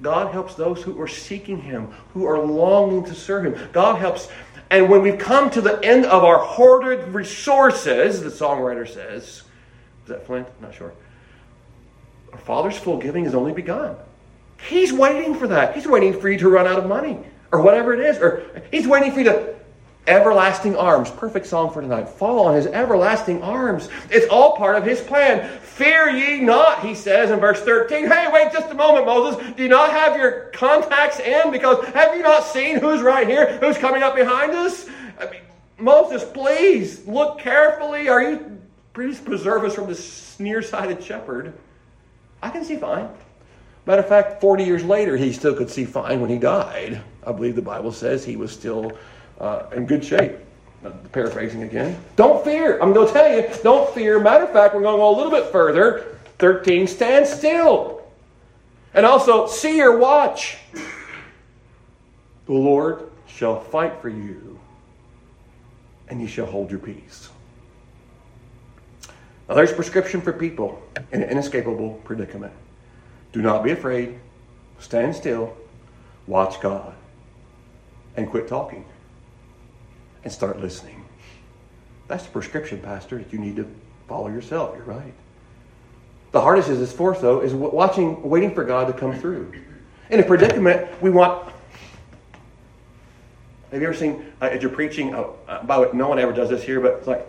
God 0.00 0.32
helps 0.32 0.54
those 0.54 0.82
who 0.82 0.98
are 1.00 1.08
seeking 1.08 1.60
Him, 1.60 1.88
who 2.14 2.24
are 2.24 2.38
longing 2.38 3.04
to 3.04 3.14
serve 3.14 3.44
Him. 3.44 3.68
God 3.72 3.96
helps. 3.96 4.28
And 4.70 4.88
when 4.88 5.02
we've 5.02 5.18
come 5.18 5.50
to 5.50 5.60
the 5.60 5.78
end 5.84 6.06
of 6.06 6.24
our 6.24 6.38
hoarded 6.38 7.08
resources, 7.08 8.22
the 8.22 8.30
songwriter 8.30 8.88
says, 8.88 9.24
is 9.24 9.44
that 10.06 10.24
Flint? 10.24 10.46
Not 10.62 10.72
sure. 10.72 10.94
Our 12.32 12.38
Father's 12.38 12.76
full 12.76 12.98
giving 12.98 13.24
has 13.24 13.34
only 13.34 13.52
begun. 13.52 13.96
He's 14.68 14.92
waiting 14.92 15.34
for 15.34 15.48
that. 15.48 15.74
He's 15.74 15.86
waiting 15.86 16.18
for 16.20 16.28
you 16.28 16.38
to 16.38 16.48
run 16.48 16.66
out 16.66 16.78
of 16.78 16.86
money 16.86 17.18
or 17.52 17.62
whatever 17.62 17.94
it 17.94 18.00
is. 18.00 18.18
Or 18.18 18.44
He's 18.70 18.86
waiting 18.86 19.12
for 19.12 19.20
you 19.20 19.24
to 19.24 19.54
everlasting 20.06 20.76
arms. 20.76 21.10
Perfect 21.10 21.46
song 21.46 21.72
for 21.72 21.80
tonight. 21.80 22.08
Fall 22.08 22.46
on 22.46 22.54
His 22.54 22.66
everlasting 22.66 23.42
arms. 23.42 23.88
It's 24.10 24.26
all 24.28 24.56
part 24.56 24.76
of 24.76 24.84
His 24.84 25.00
plan. 25.00 25.58
Fear 25.60 26.10
ye 26.10 26.40
not, 26.40 26.84
He 26.84 26.94
says 26.94 27.30
in 27.30 27.40
verse 27.40 27.60
13. 27.62 28.06
Hey, 28.06 28.28
wait 28.32 28.52
just 28.52 28.70
a 28.70 28.74
moment, 28.74 29.06
Moses. 29.06 29.54
Do 29.56 29.62
you 29.62 29.68
not 29.68 29.90
have 29.90 30.16
your 30.16 30.50
contacts 30.52 31.20
in? 31.20 31.50
Because 31.50 31.84
have 31.86 32.14
you 32.14 32.22
not 32.22 32.44
seen 32.44 32.78
who's 32.78 33.00
right 33.00 33.26
here? 33.26 33.58
Who's 33.58 33.78
coming 33.78 34.02
up 34.02 34.14
behind 34.14 34.52
us? 34.52 34.86
I 35.18 35.30
mean, 35.30 35.40
Moses, 35.78 36.24
please 36.24 37.06
look 37.06 37.38
carefully. 37.38 38.08
Are 38.08 38.22
you 38.22 38.58
please 38.92 39.18
preserve 39.18 39.64
us 39.64 39.74
from 39.74 39.86
this 39.86 40.38
nearsighted 40.38 41.02
shepherd? 41.02 41.54
I 42.42 42.50
can 42.50 42.64
see 42.64 42.76
fine. 42.76 43.08
Matter 43.86 44.02
of 44.02 44.08
fact, 44.08 44.40
40 44.40 44.64
years 44.64 44.84
later, 44.84 45.16
he 45.16 45.32
still 45.32 45.54
could 45.54 45.70
see 45.70 45.84
fine 45.84 46.20
when 46.20 46.30
he 46.30 46.38
died. 46.38 47.00
I 47.26 47.32
believe 47.32 47.56
the 47.56 47.62
Bible 47.62 47.92
says 47.92 48.24
he 48.24 48.36
was 48.36 48.52
still 48.52 48.92
uh, 49.38 49.64
in 49.74 49.86
good 49.86 50.04
shape. 50.04 50.36
Uh, 50.84 50.90
paraphrasing 51.12 51.62
again. 51.62 51.98
Don't 52.16 52.42
fear. 52.42 52.80
I'm 52.80 52.94
going 52.94 53.06
to 53.06 53.12
tell 53.12 53.30
you, 53.30 53.46
don't 53.62 53.92
fear. 53.94 54.18
Matter 54.18 54.44
of 54.44 54.52
fact, 54.52 54.74
we're 54.74 54.80
going 54.80 54.94
to 54.94 54.98
go 54.98 55.14
a 55.14 55.16
little 55.16 55.30
bit 55.30 55.52
further. 55.52 56.18
13, 56.38 56.86
stand 56.86 57.26
still. 57.26 58.02
And 58.94 59.04
also, 59.04 59.46
see 59.46 59.82
or 59.82 59.98
watch. 59.98 60.56
The 62.46 62.52
Lord 62.52 63.10
shall 63.26 63.60
fight 63.60 64.00
for 64.00 64.08
you, 64.08 64.58
and 66.08 66.20
you 66.20 66.26
shall 66.26 66.46
hold 66.46 66.70
your 66.70 66.80
peace. 66.80 67.28
Now, 69.50 69.56
there's 69.56 69.72
prescription 69.72 70.20
for 70.20 70.32
people 70.32 70.80
in 71.10 71.24
an 71.24 71.28
inescapable 71.28 72.00
predicament. 72.04 72.52
Do 73.32 73.42
not 73.42 73.64
be 73.64 73.72
afraid. 73.72 74.20
Stand 74.78 75.16
still. 75.16 75.56
Watch 76.28 76.60
God. 76.60 76.94
And 78.16 78.30
quit 78.30 78.46
talking. 78.46 78.84
And 80.22 80.32
start 80.32 80.60
listening. 80.60 81.04
That's 82.06 82.22
the 82.22 82.30
prescription, 82.30 82.78
Pastor, 82.78 83.18
that 83.18 83.32
you 83.32 83.40
need 83.40 83.56
to 83.56 83.68
follow 84.06 84.28
yourself. 84.28 84.76
You're 84.76 84.84
right. 84.84 85.14
The 86.30 86.40
hardest 86.40 86.68
is 86.68 86.78
this 86.78 86.92
fourth, 86.92 87.20
though, 87.20 87.40
is 87.40 87.52
watching, 87.52 88.22
waiting 88.22 88.54
for 88.54 88.62
God 88.62 88.86
to 88.86 88.92
come 88.92 89.18
through. 89.18 89.52
In 90.10 90.20
a 90.20 90.22
predicament, 90.22 90.88
we 91.02 91.10
want. 91.10 91.52
Have 93.72 93.80
you 93.80 93.88
ever 93.88 93.96
seen, 93.96 94.32
uh, 94.40 94.44
as 94.44 94.62
you're 94.62 94.70
preaching, 94.70 95.12
uh, 95.12 95.24
uh, 95.48 95.64
by 95.64 95.74
the 95.74 95.82
way, 95.82 95.88
no 95.92 96.08
one 96.08 96.20
ever 96.20 96.32
does 96.32 96.50
this 96.50 96.62
here, 96.62 96.80
but 96.80 96.92
it's 96.98 97.08
like, 97.08 97.26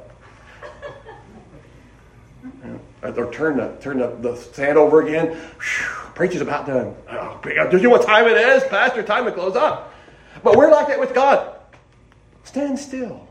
or 3.04 3.32
turn 3.32 3.58
the 3.58 3.76
turn 3.82 4.00
the, 4.00 4.16
the 4.22 4.36
sand 4.36 4.78
over 4.78 5.02
again. 5.02 5.30
Whew, 5.30 6.12
preach 6.14 6.36
is 6.36 6.42
about 6.42 6.68
done. 6.68 6.96
Oh, 7.10 7.40
uh, 7.44 7.68
do 7.68 7.78
you 7.78 7.84
know 7.84 7.90
what 7.90 8.06
time 8.06 8.28
it 8.28 8.38
is, 8.38 8.64
Pastor? 8.66 9.04
Time 9.04 9.26
to 9.26 9.32
close 9.32 9.56
up. 9.56 9.94
But 10.44 10.56
we're 10.56 10.72
like 10.72 10.88
that 10.88 11.00
with 11.00 11.14
God. 11.14 11.56
Stand 12.44 12.78
still 12.78 13.28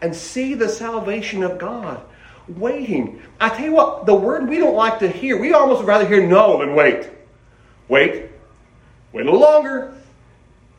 and 0.00 0.14
see 0.14 0.54
the 0.54 0.68
salvation 0.68 1.42
of 1.42 1.58
God. 1.58 2.00
Waiting. 2.46 3.22
I 3.40 3.48
tell 3.48 3.64
you 3.64 3.72
what, 3.72 4.04
the 4.04 4.14
word 4.14 4.48
we 4.48 4.58
don't 4.58 4.74
like 4.74 4.98
to 4.98 5.08
hear, 5.08 5.40
we 5.40 5.52
almost 5.54 5.80
would 5.80 5.88
rather 5.88 6.06
hear 6.06 6.26
no 6.26 6.58
than 6.58 6.74
wait. 6.74 7.08
Wait. 7.88 8.28
Wait 9.12 9.22
a 9.22 9.24
little 9.24 9.40
longer. 9.40 9.94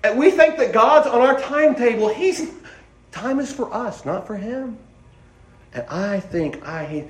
And 0.04 0.19
we 0.19 0.30
think 0.30 0.58
that 0.58 0.71
God's 0.73 1.08
on 1.08 1.21
our 1.21 1.39
timetable. 1.39 2.10
He's 2.10 2.51
time 3.12 3.39
is 3.39 3.51
for 3.51 3.73
us, 3.73 4.06
not 4.06 4.28
for 4.28 4.36
him. 4.36 4.78
And 5.73 5.86
I 5.89 6.19
think 6.19 6.63
I 6.67 7.08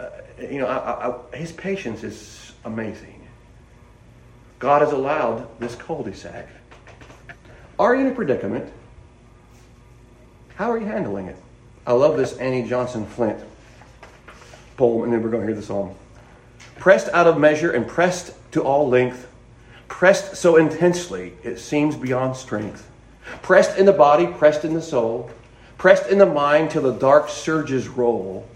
Uh, 0.00 0.10
you 0.40 0.58
know, 0.58 0.66
I, 0.66 1.10
I, 1.10 1.36
his 1.36 1.52
patience 1.52 2.02
is 2.02 2.52
amazing. 2.64 3.26
God 4.58 4.80
has 4.80 4.92
allowed 4.92 5.58
this 5.60 5.74
cul-de-sac. 5.74 6.48
Are 7.78 7.94
you 7.94 8.06
in 8.06 8.12
a 8.12 8.14
predicament? 8.14 8.72
How 10.54 10.70
are 10.70 10.78
you 10.78 10.86
handling 10.86 11.26
it? 11.26 11.36
I 11.86 11.92
love 11.92 12.16
this 12.16 12.36
Annie 12.38 12.66
Johnson 12.66 13.04
Flint 13.04 13.38
poem, 14.76 15.04
and 15.04 15.12
then 15.12 15.22
we're 15.22 15.28
going 15.28 15.42
to 15.42 15.46
hear 15.46 15.56
the 15.56 15.62
song. 15.62 15.94
Pressed 16.78 17.08
out 17.08 17.26
of 17.26 17.38
measure 17.38 17.72
and 17.72 17.86
pressed 17.86 18.32
to 18.52 18.62
all 18.62 18.88
length, 18.88 19.30
pressed 19.88 20.36
so 20.36 20.56
intensely 20.56 21.34
it 21.42 21.58
seems 21.58 21.96
beyond 21.96 22.36
strength, 22.36 22.90
pressed 23.42 23.76
in 23.76 23.84
the 23.84 23.92
body, 23.92 24.26
pressed 24.26 24.64
in 24.64 24.72
the 24.72 24.80
soul, 24.80 25.30
pressed 25.76 26.06
in 26.06 26.16
the 26.16 26.26
mind 26.26 26.70
till 26.70 26.82
the 26.82 26.92
dark 26.92 27.28
surges 27.28 27.88
roll 27.88 28.46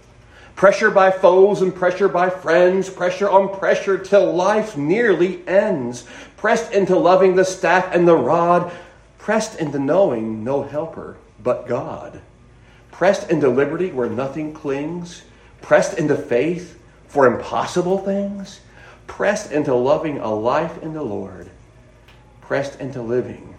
Pressure 0.56 0.90
by 0.90 1.10
foes 1.10 1.62
and 1.62 1.74
pressure 1.74 2.08
by 2.08 2.30
friends, 2.30 2.88
pressure 2.88 3.28
on 3.28 3.58
pressure 3.58 3.98
till 3.98 4.32
life 4.32 4.76
nearly 4.76 5.46
ends. 5.48 6.04
Pressed 6.36 6.72
into 6.72 6.96
loving 6.96 7.34
the 7.34 7.44
staff 7.44 7.88
and 7.92 8.06
the 8.06 8.16
rod, 8.16 8.72
pressed 9.18 9.58
into 9.58 9.78
knowing 9.78 10.44
no 10.44 10.62
helper 10.62 11.16
but 11.42 11.66
God. 11.66 12.20
Pressed 12.92 13.30
into 13.30 13.48
liberty 13.48 13.90
where 13.90 14.08
nothing 14.08 14.52
clings, 14.52 15.22
pressed 15.60 15.98
into 15.98 16.16
faith 16.16 16.78
for 17.08 17.26
impossible 17.26 17.98
things, 17.98 18.60
pressed 19.06 19.50
into 19.50 19.74
loving 19.74 20.18
a 20.18 20.32
life 20.32 20.82
in 20.82 20.94
the 20.94 21.02
Lord, 21.02 21.50
pressed 22.40 22.80
into 22.80 23.02
living 23.02 23.54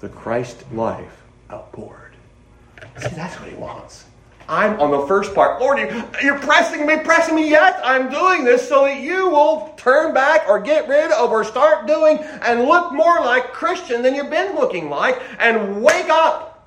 the 0.00 0.08
Christ 0.08 0.64
life 0.72 1.22
outpoured. 1.50 2.14
See, 2.98 3.08
that's 3.08 3.38
what 3.40 3.48
he 3.48 3.54
wants. 3.56 4.04
I'm 4.48 4.80
on 4.80 4.90
the 4.90 5.06
first 5.06 5.34
part. 5.34 5.60
Lord, 5.60 5.78
you, 5.78 6.04
you're 6.22 6.38
pressing 6.38 6.86
me, 6.86 6.98
pressing 7.00 7.34
me, 7.34 7.50
Yes, 7.50 7.78
I'm 7.84 8.10
doing 8.10 8.44
this 8.44 8.66
so 8.66 8.84
that 8.84 9.00
you 9.00 9.28
will 9.28 9.74
turn 9.76 10.14
back 10.14 10.48
or 10.48 10.58
get 10.58 10.88
rid 10.88 11.12
of 11.12 11.30
or 11.30 11.44
start 11.44 11.86
doing 11.86 12.18
and 12.18 12.62
look 12.64 12.92
more 12.92 13.20
like 13.20 13.52
Christian 13.52 14.00
than 14.02 14.14
you've 14.14 14.30
been 14.30 14.54
looking 14.54 14.88
like 14.88 15.20
and 15.38 15.82
wake 15.82 16.08
up 16.08 16.66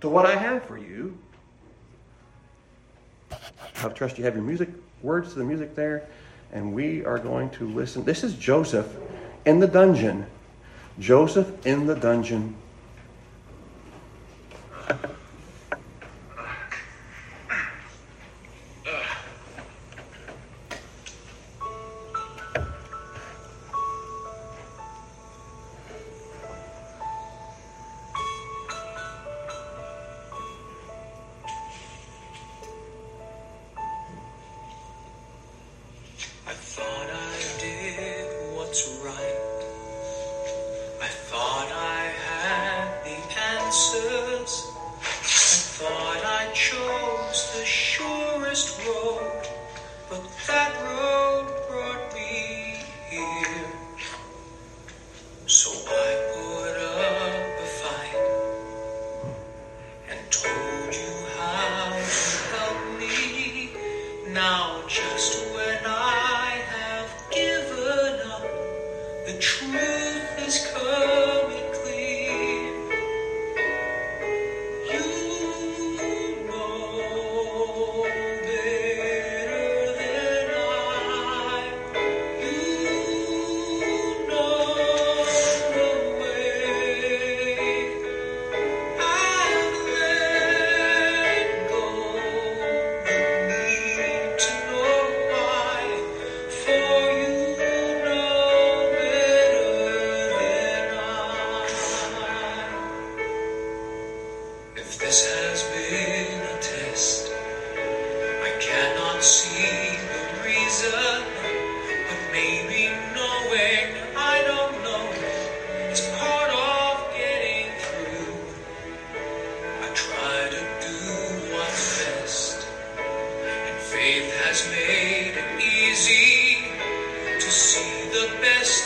to 0.00 0.08
what 0.08 0.24
I 0.24 0.34
have 0.34 0.64
for 0.64 0.78
you. 0.78 1.16
I 3.30 3.88
trust 3.90 4.16
you 4.16 4.24
have 4.24 4.34
your 4.34 4.44
music, 4.44 4.70
words 5.02 5.34
to 5.34 5.38
the 5.38 5.44
music 5.44 5.74
there, 5.74 6.08
and 6.52 6.72
we 6.72 7.04
are 7.04 7.18
going 7.18 7.50
to 7.50 7.68
listen. 7.68 8.02
This 8.02 8.24
is 8.24 8.34
Joseph 8.34 8.96
in 9.44 9.60
the 9.60 9.66
dungeon. 9.66 10.26
Joseph 10.98 11.66
in 11.66 11.86
the 11.86 11.94
dungeon. 11.94 12.56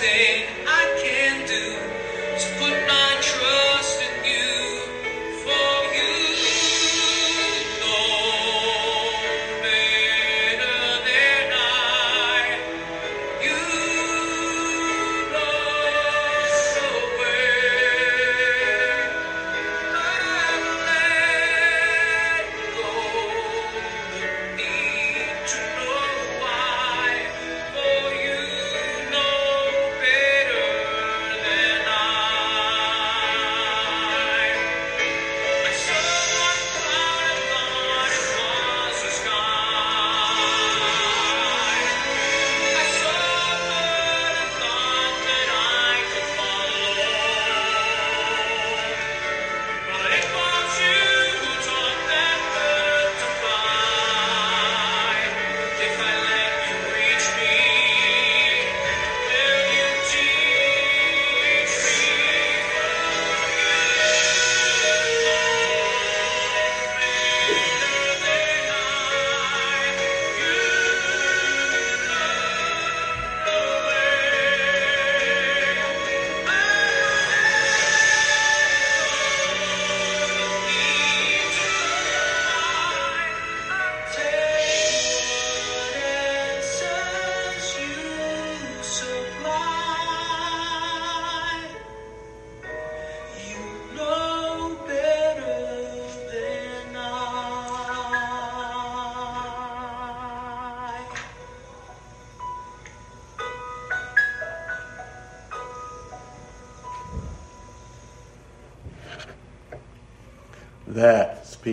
That 0.04 0.63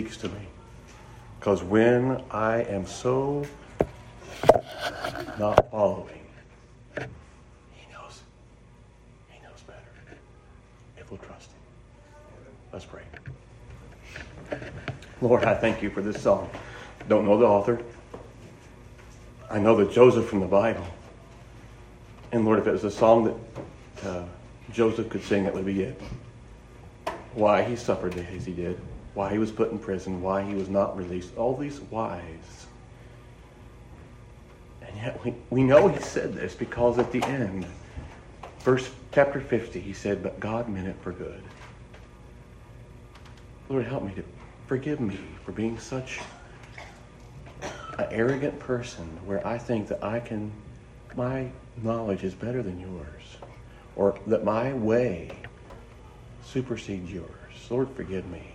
speaks 0.02 0.18
to 0.18 0.30
me. 0.30 0.48
Because 1.40 1.62
when 1.62 2.24
I 2.32 2.64
am 2.64 2.88
so 2.88 3.46
not 5.38 5.70
following, 5.70 6.26
He 6.96 7.86
knows. 7.92 8.22
He 9.30 9.40
knows 9.44 9.62
better. 9.68 10.18
If 10.98 11.12
we'll 11.12 11.20
trust 11.20 11.52
Him. 11.52 11.60
Let's 12.74 12.86
pray. 12.86 13.04
Lord, 15.22 15.46
I 15.46 15.54
thank 15.54 15.84
you 15.84 15.92
for 15.92 16.02
this 16.02 16.20
song. 16.20 16.50
Don't 17.08 17.26
know 17.26 17.38
the 17.38 17.46
author. 17.46 17.80
I 19.52 19.60
know 19.60 19.76
that 19.78 19.92
Joseph 19.92 20.28
from 20.28 20.40
the 20.40 20.48
Bible. 20.48 20.86
And 22.32 22.44
Lord, 22.44 22.58
if 22.58 22.66
it 22.66 22.72
was 22.72 22.86
a 22.86 22.92
song 22.92 23.26
that 23.26 24.10
uh, 24.10 24.26
Joseph 24.72 25.10
could 25.10 25.24
sing, 25.24 25.46
it 25.46 25.54
would 25.54 25.66
be 25.66 25.84
it. 25.84 26.02
Why 27.36 27.64
he 27.64 27.76
suffered 27.76 28.18
as 28.18 28.46
he 28.46 28.54
did, 28.54 28.80
why 29.14 29.32
he 29.32 29.38
was 29.38 29.52
put 29.52 29.72
in 29.72 29.80
prison, 29.80 30.22
why 30.22 30.44
he 30.44 30.54
was 30.54 30.70
not 30.70 30.98
released, 30.98 31.36
all 31.38 31.56
these 31.56 31.80
whys. 31.80 32.68
And 34.82 34.96
yet 34.96 35.24
we, 35.24 35.34
we 35.50 35.64
know 35.64 35.88
he 35.88 36.02
said 36.02 36.34
this 36.34 36.56
because 36.56 36.98
at 36.98 37.12
the 37.12 37.24
end, 37.24 37.66
verse 38.60 38.90
chapter 39.12 39.42
50, 39.42 39.80
he 39.80 39.94
said, 39.94 40.24
But 40.24 40.40
God 40.40 40.70
meant 40.70 40.88
it 40.88 40.96
for 41.02 41.12
good. 41.12 41.42
Lord, 43.70 43.86
help 43.86 44.04
me 44.04 44.14
to 44.16 44.24
forgive 44.68 45.00
me 45.00 45.18
for 45.46 45.52
being 45.52 45.78
such 45.80 46.20
an 47.98 48.08
arrogant 48.12 48.58
person 48.60 49.06
where 49.26 49.46
I 49.46 49.58
think 49.58 49.88
that 49.90 50.04
I 50.04 50.20
can, 50.20 50.52
my 51.16 51.50
knowledge 51.82 52.24
is 52.24 52.34
better 52.34 52.64
than 52.64 52.80
yours, 52.80 53.38
or 53.96 54.18
that 54.28 54.44
my 54.44 54.74
way 54.74 55.32
supersedes 56.44 57.12
yours. 57.12 57.30
Lord, 57.70 57.90
forgive 57.96 58.26
me. 58.28 58.51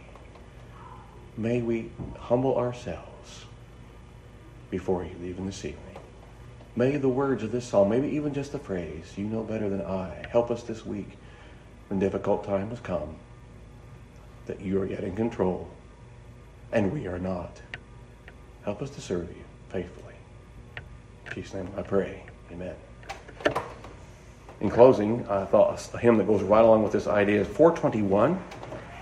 May 1.36 1.60
we 1.60 1.90
humble 2.18 2.56
ourselves 2.56 3.44
before 4.70 5.04
you 5.04 5.14
even 5.24 5.46
this 5.46 5.64
evening. 5.64 5.82
May 6.74 6.96
the 6.96 7.08
words 7.08 7.42
of 7.42 7.52
this 7.52 7.64
psalm, 7.66 7.88
maybe 7.88 8.08
even 8.08 8.34
just 8.34 8.52
the 8.52 8.58
phrase, 8.58 9.12
you 9.16 9.24
know 9.24 9.42
better 9.42 9.68
than 9.68 9.82
I, 9.82 10.26
help 10.30 10.50
us 10.50 10.62
this 10.62 10.84
week 10.84 11.08
when 11.88 11.98
difficult 11.98 12.44
times 12.44 12.80
come, 12.80 13.16
that 14.46 14.60
you 14.60 14.80
are 14.80 14.86
yet 14.86 15.04
in 15.04 15.16
control 15.16 15.68
and 16.72 16.92
we 16.92 17.06
are 17.06 17.18
not. 17.18 17.60
Help 18.64 18.82
us 18.82 18.90
to 18.90 19.00
serve 19.00 19.28
you 19.30 19.44
faithfully. 19.68 20.14
In 21.26 21.34
Jesus' 21.34 21.54
name 21.54 21.68
I 21.76 21.82
pray. 21.82 22.24
Amen. 22.50 22.74
In 24.60 24.70
closing, 24.70 25.26
I 25.28 25.44
thought 25.44 25.94
a 25.94 25.98
hymn 25.98 26.16
that 26.16 26.26
goes 26.26 26.42
right 26.42 26.64
along 26.64 26.82
with 26.82 26.92
this 26.92 27.06
idea 27.06 27.42
is 27.42 27.46
421. 27.46 28.42